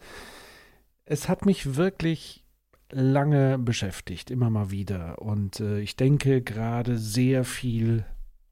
Es 1.04 1.28
hat 1.28 1.46
mich 1.46 1.76
wirklich 1.76 2.42
lange 2.90 3.60
beschäftigt, 3.60 4.32
immer 4.32 4.50
mal 4.50 4.72
wieder. 4.72 5.22
Und 5.22 5.60
äh, 5.60 5.78
ich 5.78 5.94
denke 5.94 6.42
gerade 6.42 6.98
sehr 6.98 7.44
viel 7.44 8.04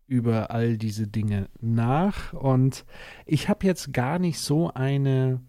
über 0.06 0.52
all 0.52 0.78
diese 0.78 1.08
Dinge 1.08 1.48
nach. 1.61 2.32
Und 2.32 2.85
ich 3.26 3.48
habe 3.48 3.66
jetzt 3.66 3.92
gar 3.92 4.20
nicht 4.20 4.38
so 4.38 4.72
eine 4.72 5.42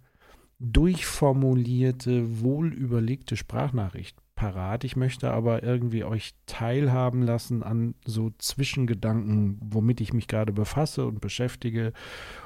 durchformulierte, 0.59 2.41
wohlüberlegte 2.41 3.37
Sprachnachricht 3.37 4.22
parat. 4.43 4.83
Ich 4.83 4.97
möchte 4.97 5.31
aber 5.31 5.63
irgendwie 5.63 6.03
euch 6.03 6.33
teilhaben 6.47 7.21
lassen 7.21 7.63
an 7.63 7.95
so 8.05 8.31
Zwischengedanken, 8.37 9.57
womit 9.63 10.01
ich 10.01 10.11
mich 10.11 10.27
gerade 10.27 10.51
befasse 10.51 11.05
und 11.05 11.21
beschäftige. 11.21 11.93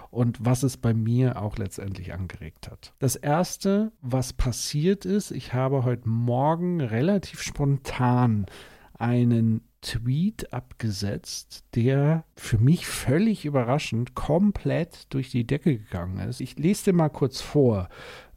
und 0.09 0.37
was 0.39 0.63
es 0.63 0.77
bei 0.77 0.93
mir 0.93 1.41
auch 1.41 1.57
letztendlich 1.57 2.13
angeregt 2.13 2.71
hat. 2.71 2.93
Das 2.99 3.17
Erste, 3.17 3.91
was 4.01 4.31
passiert 4.31 5.03
ist, 5.03 5.31
ich 5.31 5.53
habe 5.53 5.83
heute 5.83 6.07
Morgen 6.07 6.79
relativ 6.79 7.41
spontan 7.41 8.45
einen 8.93 9.67
Tweet 9.81 10.53
abgesetzt, 10.53 11.65
der 11.75 12.23
für 12.35 12.57
mich 12.57 12.87
völlig 12.87 13.45
überraschend 13.45 14.15
komplett 14.15 15.13
durch 15.13 15.29
die 15.29 15.45
Decke 15.45 15.77
gegangen 15.77 16.19
ist. 16.19 16.39
Ich 16.39 16.57
lese 16.57 16.85
dir 16.85 16.93
mal 16.93 17.09
kurz 17.09 17.41
vor. 17.41 17.89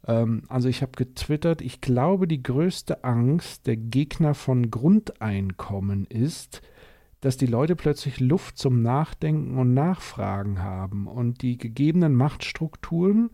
Ähm, 0.07 0.43
also 0.47 0.69
ich 0.69 0.81
habe 0.81 0.91
getwittert, 0.95 1.61
ich 1.61 1.81
glaube, 1.81 2.27
die 2.27 2.43
größte 2.43 3.03
Angst 3.03 3.67
der 3.67 3.77
Gegner 3.77 4.33
von 4.33 4.71
Grundeinkommen 4.71 6.05
ist, 6.05 6.61
dass 7.21 7.37
die 7.37 7.45
Leute 7.45 7.75
plötzlich 7.75 8.19
Luft 8.19 8.57
zum 8.57 8.81
Nachdenken 8.81 9.57
und 9.57 9.73
Nachfragen 9.73 10.61
haben 10.61 11.07
und 11.07 11.43
die 11.43 11.57
gegebenen 11.57 12.15
Machtstrukturen 12.15 13.29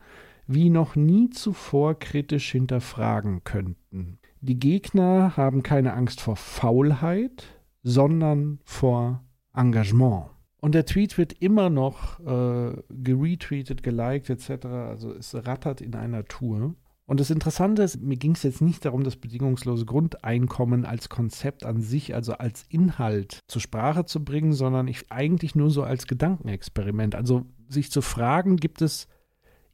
wie 0.45 0.69
noch 0.69 0.95
nie 0.95 1.29
zuvor 1.29 1.99
kritisch 1.99 2.51
hinterfragen 2.51 3.43
könnten. 3.43 4.19
Die 4.41 4.59
Gegner 4.59 5.35
haben 5.35 5.63
keine 5.63 5.93
Angst 5.93 6.21
vor 6.21 6.35
Faulheit, 6.35 7.45
sondern 7.83 8.59
vor 8.63 9.23
Engagement. 9.53 10.27
Und 10.59 10.73
der 10.73 10.85
Tweet 10.85 11.17
wird 11.17 11.33
immer 11.33 11.69
noch 11.69 12.19
äh, 12.19 12.75
geretweetet, 12.89 13.83
geliked 13.83 14.29
etc. 14.29 14.65
Also 14.65 15.13
es 15.13 15.35
rattert 15.35 15.81
in 15.81 15.95
einer 15.95 16.25
Tour. 16.25 16.75
Und 17.05 17.21
das 17.21 17.29
Interessante 17.29 17.83
ist, 17.83 18.01
mir 18.01 18.17
ging 18.17 18.33
es 18.33 18.43
jetzt 18.43 18.61
nicht 18.61 18.83
darum, 18.83 19.03
das 19.03 19.15
bedingungslose 19.15 19.85
Grundeinkommen 19.85 20.83
als 20.83 21.07
Konzept 21.07 21.65
an 21.65 21.79
sich, 21.79 22.13
also 22.13 22.33
als 22.33 22.65
Inhalt 22.69 23.39
zur 23.47 23.61
Sprache 23.61 24.05
zu 24.05 24.25
bringen, 24.25 24.51
sondern 24.51 24.89
ich 24.89 25.09
eigentlich 25.09 25.55
nur 25.55 25.69
so 25.69 25.83
als 25.83 26.07
Gedankenexperiment. 26.07 27.15
Also 27.15 27.45
sich 27.69 27.91
zu 27.91 28.01
fragen, 28.01 28.57
gibt 28.57 28.81
es 28.81 29.07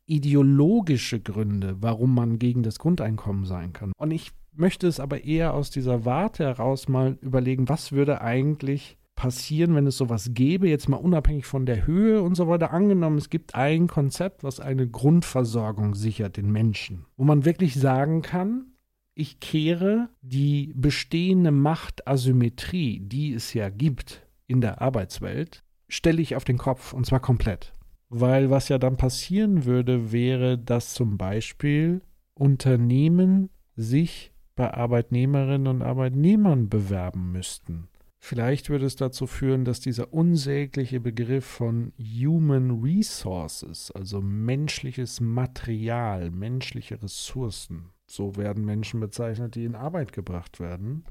ideologische 0.05 1.19
Gründe, 1.19 1.77
warum 1.79 2.13
man 2.13 2.37
gegen 2.37 2.61
das 2.61 2.77
Grundeinkommen 2.77 3.45
sein 3.45 3.73
kann. 3.73 3.93
Und 3.97 4.11
ich 4.11 4.31
möchte 4.51 4.87
es 4.87 4.99
aber 4.99 5.23
eher 5.23 5.55
aus 5.55 5.71
dieser 5.71 6.05
Warte 6.05 6.43
heraus 6.43 6.87
mal 6.87 7.17
überlegen, 7.21 7.67
was 7.67 7.93
würde 7.93 8.21
eigentlich 8.21 8.97
passieren, 9.15 9.75
wenn 9.75 9.87
es 9.87 9.97
sowas 9.97 10.31
gäbe, 10.33 10.67
jetzt 10.67 10.89
mal 10.89 10.97
unabhängig 10.97 11.45
von 11.45 11.65
der 11.65 11.85
Höhe 11.85 12.21
und 12.21 12.35
so 12.35 12.47
weiter. 12.47 12.71
Angenommen, 12.71 13.17
es 13.17 13.29
gibt 13.29 13.55
ein 13.55 13.87
Konzept, 13.87 14.43
was 14.43 14.59
eine 14.59 14.87
Grundversorgung 14.87 15.95
sichert 15.95 16.37
den 16.37 16.51
Menschen, 16.51 17.05
wo 17.17 17.23
man 17.23 17.45
wirklich 17.45 17.75
sagen 17.75 18.21
kann, 18.21 18.73
ich 19.15 19.39
kehre 19.39 20.09
die 20.21 20.73
bestehende 20.75 21.51
Machtasymmetrie, 21.51 22.99
die 22.99 23.33
es 23.33 23.53
ja 23.53 23.69
gibt 23.69 24.25
in 24.47 24.61
der 24.61 24.81
Arbeitswelt, 24.81 25.63
stelle 25.87 26.21
ich 26.21 26.35
auf 26.35 26.43
den 26.43 26.57
Kopf 26.57 26.93
und 26.93 27.05
zwar 27.05 27.19
komplett. 27.19 27.73
Weil 28.09 28.49
was 28.49 28.69
ja 28.69 28.77
dann 28.77 28.97
passieren 28.97 29.65
würde, 29.65 30.11
wäre, 30.11 30.57
dass 30.57 30.93
zum 30.93 31.17
Beispiel 31.17 32.01
Unternehmen 32.33 33.49
sich 33.75 34.31
bei 34.55 34.71
Arbeitnehmerinnen 34.71 35.67
und 35.67 35.81
Arbeitnehmern 35.81 36.69
bewerben 36.69 37.31
müssten. 37.31 37.87
Vielleicht 38.25 38.69
würde 38.69 38.85
es 38.85 38.95
dazu 38.95 39.27
führen, 39.27 39.65
dass 39.65 39.81
dieser 39.81 40.13
unsägliche 40.13 41.01
Begriff 41.01 41.43
von 41.43 41.91
Human 41.99 42.81
Resources, 42.81 43.91
also 43.91 44.21
menschliches 44.21 45.19
Material, 45.19 46.31
menschliche 46.31 47.03
Ressourcen, 47.03 47.89
so 48.07 48.37
werden 48.37 48.63
Menschen 48.63 49.01
bezeichnet, 49.01 49.55
die 49.55 49.65
in 49.65 49.75
Arbeit 49.75 50.13
gebracht 50.13 50.61
werden, 50.61 51.03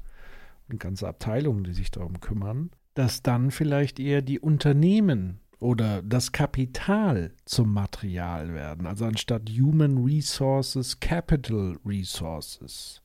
und 0.67 0.79
ganze 0.79 1.07
Abteilungen, 1.07 1.63
die 1.63 1.73
sich 1.73 1.91
darum 1.91 2.19
kümmern, 2.19 2.71
dass 2.95 3.21
dann 3.21 3.51
vielleicht 3.51 3.99
eher 3.99 4.23
die 4.23 4.39
Unternehmen 4.39 5.39
oder 5.59 6.01
das 6.01 6.31
Kapital 6.31 7.35
zum 7.45 7.71
Material 7.71 8.55
werden, 8.55 8.87
also 8.87 9.05
anstatt 9.05 9.51
Human 9.51 10.03
Resources, 10.03 10.99
Capital 10.99 11.77
Resources. 11.85 13.03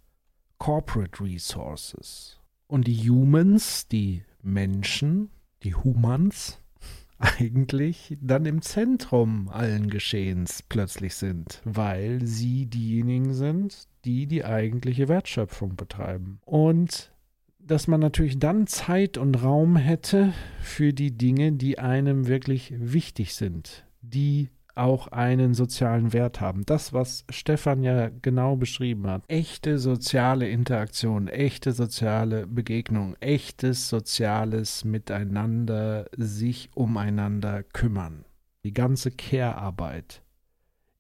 Corporate 0.57 1.23
Resources. 1.23 2.38
Und 2.69 2.87
die 2.87 3.09
Humans, 3.09 3.89
die 3.89 4.23
Menschen, 4.43 5.31
die 5.63 5.75
Humans, 5.75 6.61
eigentlich 7.19 8.17
dann 8.21 8.47
im 8.47 8.63
Zentrum 8.63 9.49
allen 9.49 9.91
Geschehens 9.91 10.63
plötzlich 10.69 11.15
sind, 11.15 11.61
weil 11.65 12.25
sie 12.25 12.67
diejenigen 12.67 13.35
sind, 13.35 13.89
die 14.05 14.27
die 14.27 14.45
eigentliche 14.45 15.09
Wertschöpfung 15.09 15.75
betreiben. 15.75 16.41
Und 16.45 17.13
dass 17.59 17.89
man 17.89 18.01
natürlich 18.01 18.39
dann 18.39 18.67
Zeit 18.67 19.19
und 19.19 19.43
Raum 19.43 19.77
hätte 19.77 20.33
für 20.61 20.93
die 20.93 21.17
Dinge, 21.17 21.53
die 21.53 21.79
einem 21.79 22.27
wirklich 22.27 22.73
wichtig 22.77 23.35
sind, 23.35 23.87
die 24.01 24.51
auch 24.79 25.09
einen 25.09 25.55
sozialen 25.55 26.13
Wert 26.13 26.41
haben. 26.41 26.65
Das, 26.65 26.93
was 26.93 27.25
Stefan 27.31 27.83
ja 27.83 28.11
genau 28.23 28.57
beschrieben 28.57 29.07
hat. 29.07 29.25
Echte 29.29 29.79
soziale 29.79 30.49
Interaktion, 30.49 31.29
echte 31.29 31.73
soziale 31.73 32.47
Begegnung, 32.47 33.17
echtes 33.21 33.89
soziales 33.89 34.85
Miteinander, 34.85 36.07
sich 36.17 36.71
umeinander 36.75 37.63
kümmern. 37.63 38.25
Die 38.65 38.75
ganze 38.75 39.11
Care-Arbeit. 39.11 40.23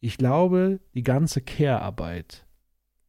Ich 0.00 0.16
glaube, 0.16 0.80
die 0.94 1.02
ganze 1.02 1.40
Care-Arbeit 1.40 2.46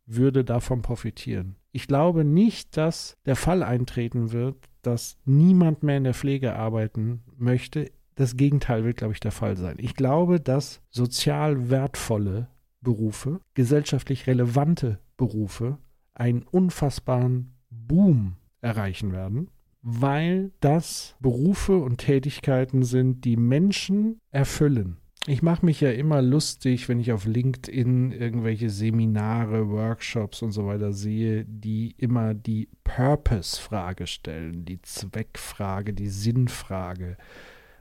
würde 0.05 0.43
davon 0.43 0.81
profitieren. 0.81 1.55
Ich 1.71 1.87
glaube 1.87 2.25
nicht, 2.25 2.77
dass 2.77 3.15
der 3.25 3.35
Fall 3.35 3.61
eintreten 3.61 4.31
wird, 4.31 4.57
dass 4.81 5.17
niemand 5.25 5.83
mehr 5.83 5.97
in 5.97 6.05
der 6.05 6.13
Pflege 6.13 6.55
arbeiten 6.55 7.21
möchte, 7.37 7.91
das 8.19 8.35
Gegenteil 8.35 8.83
wird, 8.83 8.97
glaube 8.97 9.13
ich, 9.13 9.21
der 9.21 9.31
Fall 9.31 9.55
sein. 9.55 9.77
Ich 9.79 9.95
glaube, 9.95 10.41
dass 10.41 10.81
sozial 10.89 11.69
wertvolle 11.69 12.49
Berufe, 12.81 13.39
gesellschaftlich 13.53 14.27
relevante 14.27 14.99
Berufe 15.15 15.77
einen 16.13 16.43
unfassbaren 16.43 17.53
Boom 17.69 18.35
erreichen 18.59 19.13
werden, 19.13 19.49
weil 19.81 20.51
das 20.59 21.15
Berufe 21.21 21.77
und 21.77 21.99
Tätigkeiten 21.99 22.83
sind, 22.83 23.23
die 23.23 23.37
Menschen 23.37 24.19
erfüllen. 24.31 24.97
Ich 25.25 25.41
mache 25.41 25.65
mich 25.65 25.79
ja 25.79 25.91
immer 25.91 26.21
lustig, 26.21 26.89
wenn 26.89 26.99
ich 26.99 27.13
auf 27.13 27.25
LinkedIn 27.25 28.11
irgendwelche 28.11 28.69
Seminare, 28.69 29.69
Workshops 29.69 30.41
und 30.41 30.51
so 30.51 30.65
weiter 30.65 30.91
sehe, 30.91 31.45
die 31.45 31.93
immer 31.97 32.33
die 32.33 32.67
Purpose-Frage 32.83 34.07
stellen, 34.07 34.65
die 34.65 34.81
Zweckfrage, 34.81 35.93
die 35.93 36.09
Sinnfrage 36.09 37.15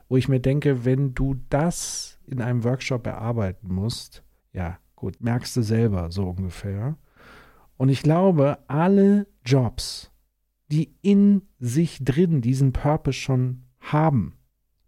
wo 0.09 0.17
ich 0.17 0.29
mir 0.29 0.41
denke, 0.41 0.85
wenn 0.85 1.15
du 1.15 1.37
das 1.51 2.19
in 2.27 2.41
einem 2.41 2.65
Workshop 2.65 3.07
erarbeiten 3.07 3.73
musst, 3.73 4.23
ja, 4.53 4.79
gut, 4.97 5.21
merkst 5.21 5.57
du 5.57 5.63
selber 5.63 6.11
so 6.11 6.29
ungefähr. 6.29 6.97
Und 7.77 7.89
ich 7.89 8.03
glaube, 8.03 8.59
alle 8.67 9.27
Jobs, 9.45 10.11
die 10.71 10.95
in 11.03 11.43
sich 11.59 12.05
drin 12.05 12.41
diesen 12.41 12.73
Purpose 12.73 13.19
schon 13.19 13.65
haben, 13.81 14.35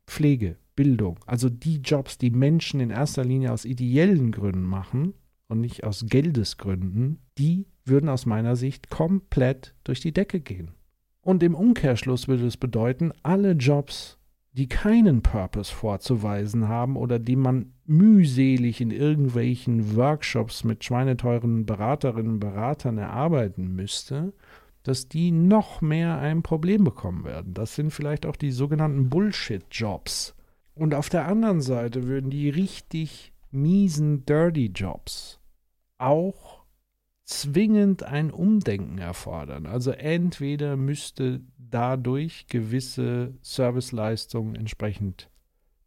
Pflege, 0.06 0.56
Bildung, 0.74 1.18
also 1.26 1.48
die 1.48 1.76
Jobs, 1.76 2.18
die 2.18 2.30
Menschen 2.30 2.80
in 2.80 2.90
erster 2.90 3.24
Linie 3.24 3.52
aus 3.52 3.64
ideellen 3.64 4.32
Gründen 4.32 4.64
machen 4.64 5.14
und 5.46 5.60
nicht 5.60 5.84
aus 5.84 6.06
Geldesgründen, 6.08 7.20
die 7.38 7.66
würden 7.84 8.08
aus 8.08 8.26
meiner 8.26 8.56
Sicht 8.56 8.90
komplett 8.90 9.74
durch 9.84 10.00
die 10.00 10.12
Decke 10.12 10.40
gehen. 10.40 10.72
Und 11.22 11.42
im 11.42 11.54
Umkehrschluss 11.54 12.28
würde 12.28 12.46
es 12.46 12.56
bedeuten, 12.56 13.12
alle 13.22 13.52
Jobs, 13.52 14.18
die 14.52 14.68
keinen 14.68 15.22
Purpose 15.22 15.72
vorzuweisen 15.72 16.68
haben 16.68 16.96
oder 16.96 17.18
die 17.18 17.36
man 17.36 17.72
mühselig 17.86 18.80
in 18.80 18.90
irgendwelchen 18.90 19.96
Workshops 19.96 20.64
mit 20.64 20.84
schweineteuren 20.84 21.66
Beraterinnen 21.66 22.32
und 22.32 22.40
Beratern 22.40 22.98
erarbeiten 22.98 23.74
müsste, 23.74 24.32
dass 24.82 25.08
die 25.08 25.30
noch 25.30 25.80
mehr 25.80 26.18
ein 26.18 26.42
Problem 26.42 26.84
bekommen 26.84 27.24
werden. 27.24 27.54
Das 27.54 27.74
sind 27.74 27.90
vielleicht 27.90 28.26
auch 28.26 28.36
die 28.36 28.50
sogenannten 28.50 29.08
Bullshit-Jobs. 29.08 30.34
Und 30.74 30.94
auf 30.94 31.08
der 31.08 31.26
anderen 31.26 31.60
Seite 31.60 32.04
würden 32.04 32.30
die 32.30 32.48
richtig 32.48 33.32
miesen 33.50 34.24
Dirty-Jobs 34.24 35.38
auch 35.98 36.49
zwingend 37.30 38.02
ein 38.02 38.30
Umdenken 38.30 38.98
erfordern. 38.98 39.66
Also 39.66 39.92
entweder 39.92 40.76
müsste 40.76 41.40
dadurch 41.56 42.46
gewisse 42.48 43.34
Serviceleistungen 43.40 44.56
entsprechend 44.56 45.30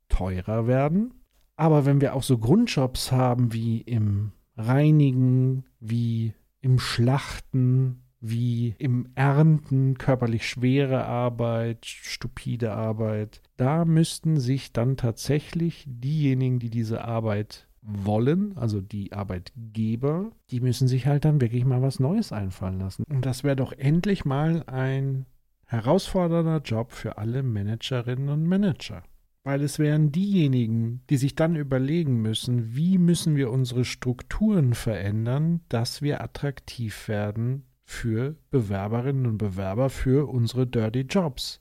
teurer 0.08 0.68
werden. 0.68 1.14
Aber 1.56 1.86
wenn 1.86 2.02
wir 2.02 2.16
auch 2.16 2.24
so 2.24 2.38
Grundjobs 2.38 3.12
haben 3.12 3.54
wie 3.54 3.82
im 3.82 4.32
Reinigen, 4.56 5.66
wie 5.80 6.34
im 6.62 6.80
Schlachten, 6.80 8.04
wie 8.22 8.74
im 8.78 9.10
Ernten, 9.16 9.98
körperlich 9.98 10.48
schwere 10.48 11.06
Arbeit, 11.06 11.86
stupide 11.86 12.72
Arbeit, 12.72 13.42
da 13.58 13.84
müssten 13.84 14.40
sich 14.40 14.72
dann 14.72 14.96
tatsächlich 14.96 15.84
diejenigen, 15.88 16.60
die 16.60 16.70
diese 16.70 17.04
Arbeit 17.04 17.68
wollen, 17.86 18.58
also 18.58 18.82
die 18.82 19.14
Arbeitgeber, 19.14 20.32
die 20.52 20.62
müssen 20.62 20.88
sich 20.88 21.06
halt 21.06 21.26
dann 21.26 21.42
wirklich 21.42 21.66
mal 21.66 21.82
was 21.82 22.00
Neues 22.00 22.32
einfallen 22.32 22.80
lassen. 22.80 23.04
Und 23.10 23.26
das 23.26 23.44
wäre 23.44 23.56
doch 23.56 23.74
endlich 23.74 24.26
mal 24.26 24.64
ein 24.68 25.26
herausfordernder 25.66 26.62
Job 26.62 26.92
für 26.92 27.18
alle 27.18 27.44
Managerinnen 27.44 28.30
und 28.30 28.46
Manager. 28.46 29.04
weil 29.44 29.62
es 29.62 29.78
wären 29.78 30.12
diejenigen, 30.12 31.02
die 31.10 31.18
sich 31.18 31.36
dann 31.36 31.56
überlegen 31.58 32.22
müssen, 32.22 32.76
wie 32.76 32.98
müssen 32.98 33.36
wir 33.36 33.52
unsere 33.52 33.84
Strukturen 33.84 34.74
verändern, 34.74 35.60
dass 35.68 36.02
wir 36.02 36.22
attraktiv 36.22 37.10
werden 37.10 37.66
für 37.84 38.38
Bewerberinnen 38.52 39.26
und 39.26 39.38
Bewerber 39.38 39.90
für 39.90 40.30
unsere 40.30 40.66
Dirty 40.66 41.02
Jobs. 41.02 41.60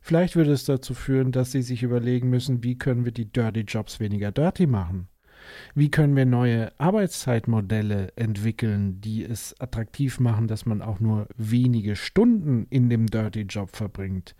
Vielleicht 0.00 0.34
würde 0.34 0.52
es 0.52 0.64
dazu 0.64 0.94
führen, 0.94 1.30
dass 1.30 1.52
sie 1.52 1.60
sich 1.60 1.82
überlegen 1.82 2.30
müssen, 2.30 2.64
wie 2.64 2.78
können 2.78 3.04
wir 3.04 3.12
die 3.12 3.30
Dirty 3.30 3.60
Jobs 3.60 4.00
weniger 4.00 4.32
dirty 4.32 4.66
machen. 4.66 5.09
Wie 5.74 5.90
können 5.90 6.16
wir 6.16 6.26
neue 6.26 6.72
Arbeitszeitmodelle 6.78 8.12
entwickeln, 8.16 9.00
die 9.00 9.24
es 9.24 9.54
attraktiv 9.60 10.20
machen, 10.20 10.48
dass 10.48 10.66
man 10.66 10.82
auch 10.82 11.00
nur 11.00 11.28
wenige 11.36 11.96
Stunden 11.96 12.66
in 12.70 12.88
dem 12.88 13.06
Dirty 13.06 13.42
Job 13.42 13.74
verbringt? 13.74 14.34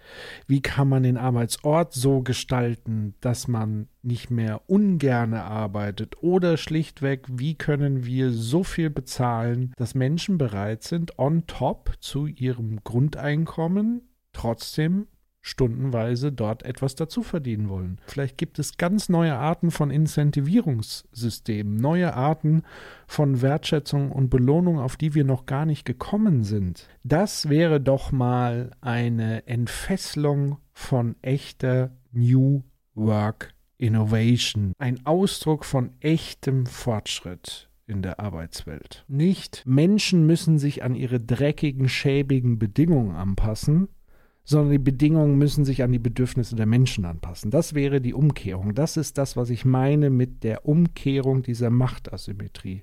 Wie 0.46 0.61
kann 0.61 0.88
man 0.88 1.03
den 1.03 1.16
Arbeitsort 1.16 1.92
so 1.92 2.23
gestalten, 2.23 3.14
dass 3.20 3.49
man 3.49 3.88
nicht 4.03 4.31
mehr 4.31 4.62
ungerne 4.68 5.42
arbeitet? 5.42 6.23
Oder 6.23 6.57
schlichtweg, 6.57 7.27
wie 7.31 7.55
können 7.55 8.05
wir 8.05 8.33
so 8.33 8.64
viel 8.64 8.90
bezahlen, 8.90 9.73
dass 9.77 9.94
Menschen 9.94 10.38
bereit 10.38 10.83
sind, 10.83 11.18
on 11.18 11.46
top 11.46 11.94
zu 12.01 12.27
ihrem 12.27 12.83
Grundeinkommen 12.85 14.03
trotzdem 14.33 15.07
stundenweise 15.42 16.33
dort 16.33 16.62
etwas 16.64 16.94
dazu 16.94 17.22
verdienen 17.22 17.68
wollen. 17.68 18.00
Vielleicht 18.07 18.37
gibt 18.37 18.59
es 18.59 18.76
ganz 18.76 19.09
neue 19.09 19.35
Arten 19.37 19.70
von 19.70 19.90
Incentivierungssystemen, 19.90 21.76
neue 21.76 22.14
Arten 22.14 22.62
von 23.07 23.40
Wertschätzung 23.42 24.12
und 24.12 24.31
Belohnung, 24.31 24.79
auf 24.79 24.96
die 24.96 25.14
wir 25.14 25.24
noch 25.24 25.46
gar 25.46 25.66
nicht 25.66 25.85
gekommen 25.85 26.44
sind. 26.44 26.88
Das 27.05 27.48
wäre 27.48 27.81
doch 27.81 28.12
mal 28.12 28.70
eine 28.81 29.46
Entfesselung 29.46 30.59
von 30.72 31.16
echter 31.22 31.90
New 32.12 32.62
Work 32.94 33.55
Innovation, 33.79 34.74
ein 34.79 35.07
Ausdruck 35.07 35.64
von 35.64 35.92
echtem 36.00 36.66
Fortschritt 36.66 37.70
in 37.87 38.03
der 38.03 38.20
Arbeitswelt. 38.20 39.05
Nicht 39.09 39.62
Menschen 39.66 40.26
müssen 40.26 40.59
sich 40.59 40.83
an 40.83 40.94
ihre 40.94 41.18
dreckigen, 41.18 41.88
schäbigen 41.88 42.59
Bedingungen 42.59 43.16
anpassen, 43.16 43.88
sondern 44.44 44.72
die 44.72 44.79
Bedingungen 44.79 45.38
müssen 45.38 45.64
sich 45.64 45.83
an 45.83 45.92
die 45.92 45.98
Bedürfnisse 45.98 46.57
der 46.57 46.66
Menschen 46.66 47.05
anpassen. 47.05 47.50
Das 47.50 47.74
wäre 47.74 48.00
die 48.00 48.14
Umkehrung. 48.14 48.74
Das 48.74 48.96
ist 48.96 49.18
das, 49.18 49.37
was 49.37 49.50
ich 49.50 49.64
meine 49.64 50.11
mit 50.11 50.42
der 50.42 50.66
Umkehrung 50.66 51.42
dieser 51.42 51.70
Machtasymmetrie, 51.70 52.83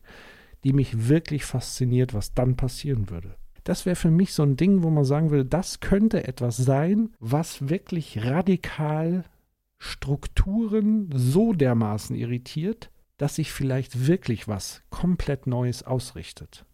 die 0.64 0.74
mich 0.74 1.10
wirklich 1.10 1.46
fasziniert, 1.46 2.14
was 2.14 2.34
dann 2.34 2.56
passieren 2.56 3.10
würde. 3.10 3.36
Das 3.64 3.86
wäre 3.86 3.98
für 3.98 4.12
mich 4.12 4.34
so 4.34 4.44
ein 4.44 4.56
Ding, 4.56 4.84
wo 4.84 4.90
man 4.90 5.04
sagen 5.04 5.30
würde, 5.30 5.46
das 5.46 5.82
könnte 5.82 6.26
etwas 6.26 6.56
sein, 6.56 7.10
was 7.20 7.68
wirklich 7.68 8.24
radikal 8.24 9.26
Strukturen 9.78 11.10
so 11.14 11.54
dermaßen 11.54 12.16
irritiert, 12.16 12.90
dass 13.18 13.36
sich 13.36 13.52
vielleicht 13.52 14.08
wirklich 14.08 14.48
was 14.48 14.84
komplett 14.90 15.48
Neues 15.48 15.84
ausrichtet. 15.84 16.66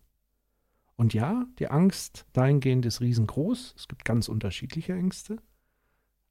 Und 0.95 1.13
ja, 1.13 1.45
die 1.59 1.69
Angst 1.69 2.25
dahingehend 2.33 2.85
ist 2.85 3.01
riesengroß. 3.01 3.73
Es 3.77 3.87
gibt 3.87 4.05
ganz 4.05 4.27
unterschiedliche 4.29 4.93
Ängste. 4.93 5.37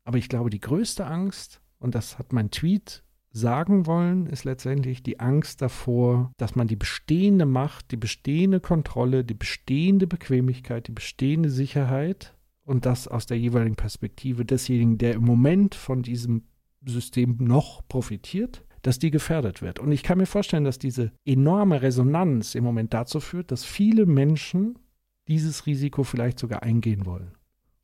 Aber 0.05 0.19
ich 0.19 0.29
glaube, 0.29 0.51
die 0.51 0.61
größte 0.61 1.07
Angst, 1.07 1.61
und 1.79 1.95
das 1.95 2.19
hat 2.19 2.33
mein 2.33 2.51
Tweet 2.51 3.03
sagen 3.33 3.87
wollen, 3.87 4.27
ist 4.27 4.45
letztendlich 4.45 5.03
die 5.03 5.21
Angst 5.21 5.63
davor, 5.63 6.33
dass 6.37 6.55
man 6.55 6.69
die 6.69 6.77
bestehende 6.77 7.47
Macht, 7.47 7.91
die 7.91 7.97
bestehende 7.97 8.61
Kontrolle, 8.61 9.25
die 9.25 9.35
bestehende 9.35 10.07
Bequemlichkeit, 10.07 10.89
die 10.89 10.93
bestehende 10.93 11.51
Sicherheit 11.51 12.37
und 12.65 12.87
das 12.87 13.09
aus 13.09 13.27
der 13.27 13.39
jeweiligen 13.39 13.77
Perspektive 13.77 14.45
desjenigen, 14.45 14.99
der 14.99 15.15
im 15.15 15.25
Moment 15.25 15.75
von 15.75 16.03
diesem 16.03 16.45
System 16.85 17.37
noch 17.41 17.87
profitiert, 17.89 18.65
dass 18.83 18.99
die 18.99 19.11
gefährdet 19.11 19.63
wird. 19.63 19.79
Und 19.79 19.93
ich 19.93 20.03
kann 20.03 20.19
mir 20.19 20.27
vorstellen, 20.27 20.65
dass 20.65 20.79
diese 20.79 21.13
enorme 21.25 21.83
Resonanz 21.83 22.55
im 22.55 22.65
Moment 22.65 22.93
dazu 22.93 23.21
führt, 23.21 23.51
dass 23.51 23.65
viele 23.65 24.07
Menschen 24.07 24.79
dieses 25.29 25.67
Risiko 25.67 26.03
vielleicht 26.03 26.39
sogar 26.39 26.63
eingehen 26.63 27.07
wollen 27.07 27.33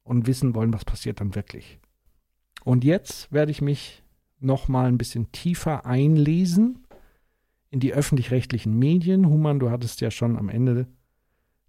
und 0.03 0.27
wissen 0.27 0.55
wollen, 0.55 0.73
was 0.73 0.85
passiert 0.85 1.21
dann 1.21 1.35
wirklich. 1.35 1.79
Und 2.65 2.85
jetzt 2.85 3.33
werde 3.33 3.53
ich 3.53 3.63
mich 3.63 4.03
noch 4.41 4.69
mal 4.69 4.87
ein 4.87 4.99
bisschen 4.99 5.31
tiefer 5.33 5.87
einlesen 5.87 6.87
in 7.71 7.81
die 7.81 7.93
öffentlich-rechtlichen 7.93 8.77
Medien. 8.79 9.29
Human, 9.29 9.59
du 9.61 9.71
hattest 9.71 10.01
ja 10.01 10.11
schon 10.11 10.37
am 10.37 10.49
Ende 10.49 10.89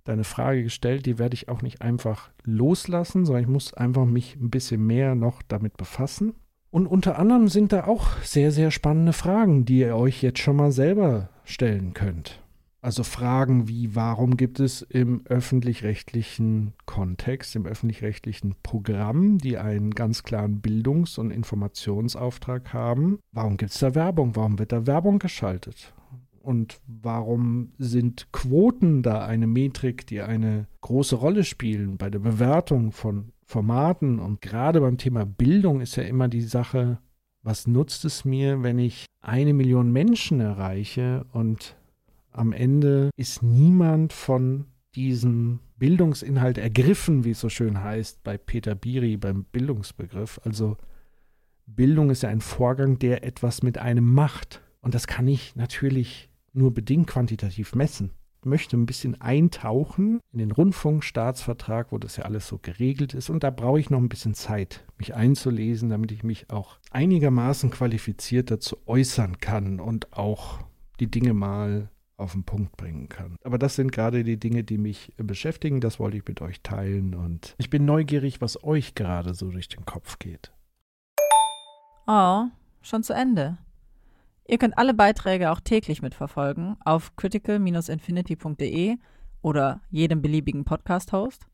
deine 0.03 0.23
Frage 0.23 0.63
gestellt, 0.63 1.05
die 1.05 1.19
werde 1.19 1.35
ich 1.35 1.49
auch 1.49 1.61
nicht 1.61 1.81
einfach 1.81 2.31
loslassen, 2.43 3.25
sondern 3.25 3.43
ich 3.43 3.49
muss 3.49 3.73
einfach 3.73 4.05
mich 4.05 4.35
ein 4.35 4.49
bisschen 4.49 4.85
mehr 4.85 5.13
noch 5.13 5.41
damit 5.43 5.77
befassen. 5.77 6.33
Und 6.71 6.85
unter 6.85 7.17
anderem 7.17 7.47
sind 7.47 7.71
da 7.71 7.85
auch 7.85 8.17
sehr, 8.21 8.51
sehr 8.51 8.71
spannende 8.71 9.13
Fragen, 9.13 9.65
die 9.65 9.79
ihr 9.79 9.95
euch 9.95 10.21
jetzt 10.21 10.39
schon 10.39 10.55
mal 10.55 10.71
selber 10.71 11.29
stellen 11.43 11.93
könnt. 11.93 12.41
Also 12.81 13.03
Fragen 13.03 13.67
wie, 13.67 13.93
warum 13.93 14.37
gibt 14.37 14.61
es 14.61 14.81
im 14.83 15.25
öffentlich-rechtlichen 15.25 16.73
Kontext, 16.85 17.55
im 17.57 17.65
öffentlich-rechtlichen 17.65 18.55
Programm, 18.63 19.37
die 19.37 19.57
einen 19.57 19.91
ganz 19.91 20.23
klaren 20.23 20.61
Bildungs- 20.61 21.17
und 21.17 21.31
Informationsauftrag 21.31 22.71
haben, 22.71 23.19
warum 23.33 23.57
gibt 23.57 23.71
es 23.71 23.79
da 23.79 23.95
Werbung? 23.95 24.35
Warum 24.37 24.59
wird 24.59 24.71
da 24.71 24.87
Werbung 24.87 25.19
geschaltet? 25.19 25.93
Und 26.41 26.79
warum 26.87 27.73
sind 27.77 28.31
Quoten 28.31 29.03
da 29.03 29.25
eine 29.25 29.45
Metrik, 29.45 30.07
die 30.07 30.21
eine 30.21 30.67
große 30.79 31.17
Rolle 31.17 31.43
spielen 31.43 31.97
bei 31.97 32.09
der 32.09 32.19
Bewertung 32.19 32.93
von 32.93 33.33
Formaten 33.49 34.19
und 34.19 34.41
gerade 34.41 34.79
beim 34.79 34.99
Thema 34.99 35.25
Bildung 35.25 35.81
ist 35.81 35.95
ja 35.95 36.03
immer 36.03 36.27
die 36.27 36.43
Sache, 36.43 36.99
was 37.41 37.65
nutzt 37.65 38.05
es 38.05 38.23
mir, 38.23 38.61
wenn 38.61 38.77
ich 38.77 39.05
eine 39.21 39.55
Million 39.55 39.91
Menschen 39.91 40.39
erreiche 40.39 41.25
und 41.31 41.75
am 42.31 42.53
Ende 42.53 43.09
ist 43.15 43.41
niemand 43.41 44.13
von 44.13 44.65
diesem 44.93 45.61
Bildungsinhalt 45.77 46.59
ergriffen, 46.59 47.23
wie 47.23 47.31
es 47.31 47.39
so 47.39 47.49
schön 47.49 47.83
heißt 47.83 48.21
bei 48.23 48.37
Peter 48.37 48.75
Biri 48.75 49.17
beim 49.17 49.45
Bildungsbegriff. 49.45 50.39
Also 50.43 50.77
Bildung 51.65 52.11
ist 52.11 52.21
ja 52.21 52.29
ein 52.29 52.41
Vorgang, 52.41 52.99
der 52.99 53.23
etwas 53.23 53.63
mit 53.63 53.79
einem 53.79 54.13
macht. 54.13 54.61
Und 54.79 54.93
das 54.93 55.07
kann 55.07 55.27
ich 55.27 55.55
natürlich 55.55 56.29
nur 56.53 56.71
bedingt 56.71 57.07
quantitativ 57.07 57.73
messen 57.73 58.11
möchte 58.45 58.77
ein 58.77 58.85
bisschen 58.85 59.19
eintauchen 59.21 60.19
in 60.31 60.39
den 60.39 60.51
Rundfunkstaatsvertrag, 60.51 61.91
wo 61.91 61.97
das 61.97 62.17
ja 62.17 62.25
alles 62.25 62.47
so 62.47 62.57
geregelt 62.57 63.13
ist. 63.13 63.29
Und 63.29 63.43
da 63.43 63.49
brauche 63.49 63.79
ich 63.79 63.89
noch 63.89 63.99
ein 63.99 64.09
bisschen 64.09 64.33
Zeit, 64.33 64.85
mich 64.97 65.15
einzulesen, 65.15 65.89
damit 65.89 66.11
ich 66.11 66.23
mich 66.23 66.49
auch 66.49 66.79
einigermaßen 66.91 67.69
qualifiziert 67.69 68.51
dazu 68.51 68.77
äußern 68.85 69.39
kann 69.39 69.79
und 69.79 70.13
auch 70.13 70.59
die 70.99 71.09
Dinge 71.09 71.33
mal 71.33 71.89
auf 72.17 72.33
den 72.33 72.43
Punkt 72.43 72.75
bringen 72.75 73.07
kann. 73.07 73.37
Aber 73.43 73.57
das 73.57 73.75
sind 73.75 73.91
gerade 73.91 74.23
die 74.23 74.39
Dinge, 74.39 74.63
die 74.63 74.77
mich 74.77 75.13
beschäftigen. 75.17 75.79
Das 75.79 75.99
wollte 75.99 76.17
ich 76.17 76.27
mit 76.27 76.41
euch 76.41 76.61
teilen 76.61 77.15
und 77.15 77.55
ich 77.57 77.69
bin 77.69 77.85
neugierig, 77.85 78.41
was 78.41 78.63
euch 78.63 78.93
gerade 78.93 79.33
so 79.33 79.49
durch 79.49 79.69
den 79.69 79.85
Kopf 79.85 80.19
geht. 80.19 80.51
Oh, 82.07 82.45
schon 82.81 83.03
zu 83.03 83.13
Ende. 83.13 83.57
Ihr 84.49 84.57
könnt 84.57 84.79
alle 84.79 84.95
Beiträge 84.95 85.51
auch 85.51 85.59
täglich 85.59 86.01
mitverfolgen 86.01 86.75
auf 86.83 87.15
critical-infinity.de 87.15 88.97
oder 89.43 89.81
jedem 89.91 90.23
beliebigen 90.23 90.65
Podcast-Host. 90.65 91.45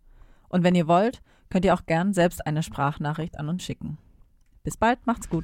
Und 0.48 0.64
wenn 0.64 0.76
ihr 0.76 0.88
wollt, 0.88 1.22
könnt 1.50 1.66
ihr 1.66 1.74
auch 1.74 1.86
gern 1.86 2.14
selbst 2.14 2.48
eine 2.48 2.64
Sprachnachricht 2.64 3.38
an 3.38 3.50
uns 3.50 3.66
schicken. 3.66 3.98
Bis 4.64 4.78
bald, 4.78 5.06
macht's 5.06 5.28
gut. 5.28 5.44